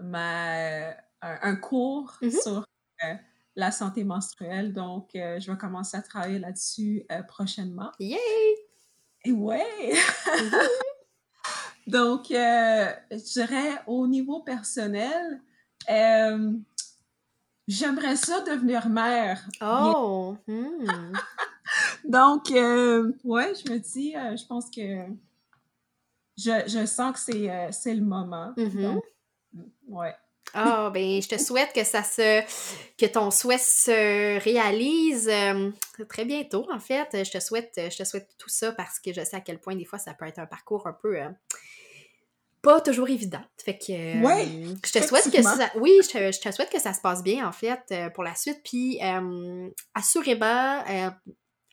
[0.01, 2.31] ma, un, un cours Mhm.
[2.31, 2.65] sur
[3.57, 4.75] la santé menstruelle.
[4.75, 7.91] Donc, je vais commencer à travailler là-dessus prochainement.
[7.99, 8.19] Yay!
[9.25, 9.65] Et ouais!
[9.93, 10.51] Mhm.
[11.87, 15.41] Donc, je dirais au niveau personnel,
[15.89, 16.53] euh,
[17.71, 19.41] j'aimerais ça devenir mère.
[19.63, 20.37] Oh!
[20.47, 21.13] hmm.
[22.05, 25.05] Donc, euh, ouais, je me dis, euh, je pense que
[26.37, 28.53] je, je sens que c'est euh, c'est le moment.
[28.57, 28.83] Mhm.
[28.83, 29.05] Donc,
[29.89, 30.15] ouais.
[30.53, 32.43] Ah, ben, je te souhaite que ça se.
[32.99, 35.71] que ton souhait se réalise euh,
[36.09, 37.25] très bientôt, en fait.
[37.25, 39.77] Je te souhaite, je te souhaite tout ça parce que je sais à quel point,
[39.77, 41.21] des fois, ça peut être un parcours un peu.
[41.21, 41.29] euh,
[42.63, 43.41] pas toujours évident.
[43.65, 44.21] Fait que.
[44.47, 45.71] euh, je te souhaite que ça.
[45.77, 48.23] Oui, je te, je te souhaite que ça se passe bien, en fait, euh, pour
[48.25, 48.61] la suite.
[48.65, 51.11] Puis, euh, assurément, euh,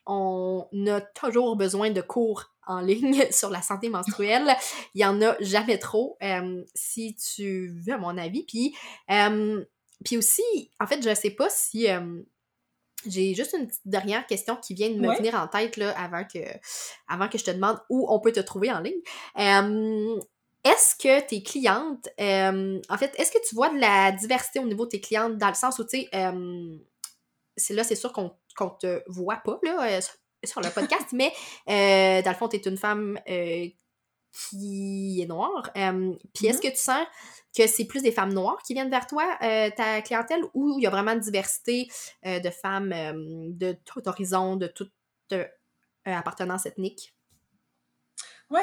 [0.05, 4.55] on a toujours besoin de cours en ligne sur la santé menstruelle.
[4.95, 6.17] Il y en a jamais trop,
[6.75, 8.45] si tu veux, à mon avis.
[8.45, 8.75] Puis,
[10.05, 11.87] puis aussi, en fait, je sais pas si...
[13.05, 16.23] j'ai juste une petite dernière question qui vient de me venir en tête là, avant,
[16.23, 16.39] que,
[17.07, 19.01] avant que je te demande où on peut te trouver en ligne.
[20.67, 24.85] Est-ce que tes clientes, en fait, est-ce que tu vois de la diversité au niveau
[24.85, 26.09] de tes clientes dans le sens où, tu sais,
[27.55, 30.01] c'est là, c'est sûr qu'on qu'on te voit pas là,
[30.43, 31.31] sur le podcast, mais
[31.69, 33.67] euh, dans le fond, tu es une femme euh,
[34.31, 35.69] qui est noire.
[35.77, 36.61] Euh, puis est-ce mm-hmm.
[36.61, 37.05] que tu sens
[37.55, 40.87] que c'est plus des femmes noires qui viennent vers toi, ta clientèle, ou il y
[40.87, 41.87] a vraiment une diversité
[42.23, 42.93] de femmes
[43.57, 44.93] de tout horizon, de toute
[46.05, 47.15] appartenance ethnique?
[48.51, 48.61] Oui,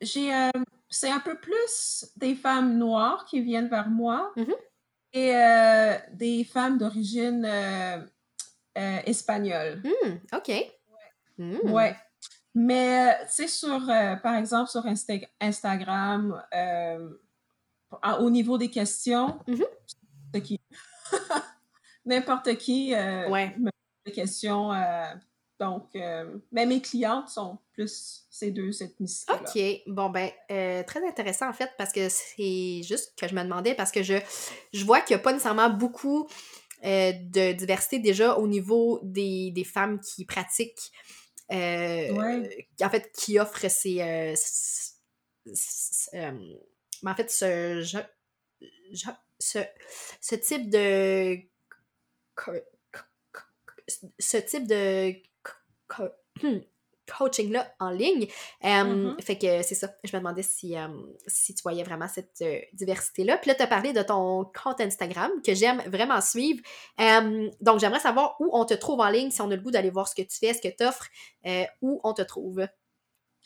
[0.00, 0.30] j'ai
[0.88, 4.54] c'est un peu plus des femmes noires qui viennent vers moi mm-hmm.
[5.12, 7.44] et des femmes d'origine
[8.74, 9.82] espagnole.
[9.84, 10.52] Hmm, OK.
[11.38, 11.70] Hmm.
[11.70, 11.96] Ouais.
[12.54, 14.84] Mais, euh, tu sais, sur, euh, par exemple, sur
[15.40, 17.08] Instagram, euh,
[18.18, 19.38] au niveau des questions,
[20.42, 20.60] qui.
[22.04, 23.54] N'importe qui ouais.
[23.58, 24.72] me pose des questions.
[25.58, 25.90] Donc,
[26.52, 29.32] mais mes clientes sont plus ces deux ethnicités.
[29.32, 29.92] OK.
[29.92, 33.90] Bon, ben, très intéressant, en fait, parce que c'est juste que je me demandais, parce
[33.90, 34.14] que je,
[34.72, 36.28] je vois qu'il n'y a pas nécessairement beaucoup
[36.82, 40.92] de diversité déjà au niveau des, des femmes qui pratiquent
[41.50, 42.46] euh,
[42.82, 44.00] en fait, qui offre ces.
[44.00, 44.34] Euh,
[46.14, 46.56] euh,
[47.06, 47.82] en fait, ce,
[49.38, 49.58] ce,
[50.20, 51.38] ce type de.
[54.18, 55.14] Ce type de
[57.18, 58.26] coaching-là en ligne.
[58.62, 59.22] Mm-hmm.
[59.22, 59.88] Fait que c'est ça.
[60.04, 60.74] Je me demandais si,
[61.26, 63.38] si tu voyais vraiment cette euh, diversité-là.
[63.38, 66.60] Puis là, tu as parlé de ton compte Instagram que j'aime vraiment suivre.
[67.60, 69.90] donc, j'aimerais savoir où on te trouve en ligne, si on a le goût d'aller
[69.90, 71.08] voir ce que tu fais, ce que tu offres,
[71.46, 72.66] euh, où on te trouve.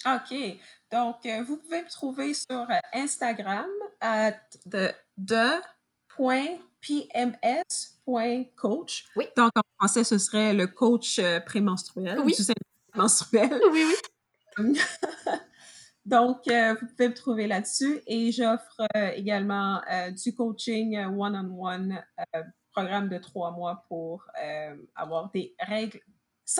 [0.05, 0.35] OK.
[0.91, 3.71] Donc, euh, vous pouvez me trouver sur Instagram
[4.01, 4.33] à
[4.67, 4.93] de,
[6.83, 8.05] .pms.coach.
[9.17, 9.27] Oui.
[9.37, 12.19] Donc, en français, ce serait le coach prémenstruel.
[12.25, 12.35] Oui
[12.95, 13.61] mensuel.
[13.71, 13.95] Oui, oui.
[16.05, 22.03] Donc, euh, vous pouvez me trouver là-dessus et j'offre euh, également euh, du coaching one-on-one,
[22.73, 24.27] programme de trois mois pour
[24.95, 26.01] avoir des règles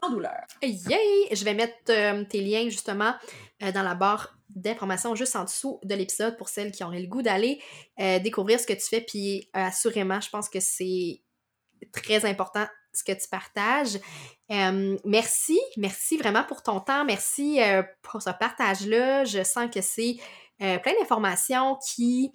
[0.01, 0.47] sans douleur.
[0.63, 1.29] Yay!
[1.33, 3.15] Je vais mettre tes liens justement
[3.61, 7.23] dans la barre d'informations juste en dessous de l'épisode pour celles qui auraient le goût
[7.23, 7.61] d'aller
[7.99, 9.01] découvrir ce que tu fais.
[9.01, 11.23] Puis assurément, je pense que c'est
[11.93, 13.99] très important ce que tu partages.
[15.05, 17.05] merci, merci vraiment pour ton temps.
[17.05, 19.25] Merci euh, pour ce partage-là.
[19.25, 20.17] Je sens que c'est
[20.61, 22.33] euh, plein d'informations qui,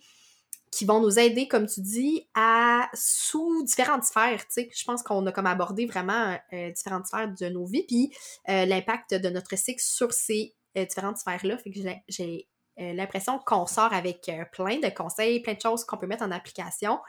[0.72, 4.43] qui vont nous aider, comme tu dis, à sous différentes sphères.
[4.55, 8.11] Je pense qu'on a comme abordé vraiment euh, différentes sphères de nos vies, puis
[8.47, 11.57] l'impact de notre cycle sur ces différentes sphères-là.
[11.57, 12.47] Fait que j'ai
[12.78, 16.99] l'impression qu'on sort avec plein de conseils, plein de choses qu'on peut mettre en application.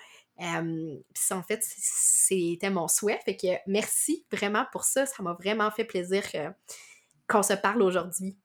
[0.41, 3.21] Euh, puis en fait, c'était mon souhait.
[3.25, 5.07] Fait que merci vraiment pour ça.
[5.07, 6.23] Ça m'a vraiment fait plaisir
[7.29, 8.37] qu'on se parle aujourd'hui.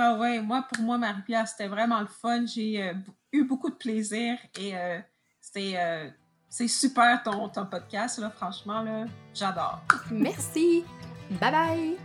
[0.00, 2.46] Ah ouais, moi, pour moi, Marie-Pierre, c'était vraiment le fun.
[2.46, 2.94] J'ai euh,
[3.32, 5.00] eu beaucoup de plaisir et euh,
[5.40, 6.14] c'était
[6.48, 9.82] c'est super ton, ton podcast, là, franchement, là, j'adore.
[10.10, 10.84] Merci.
[11.40, 11.96] Bye bye.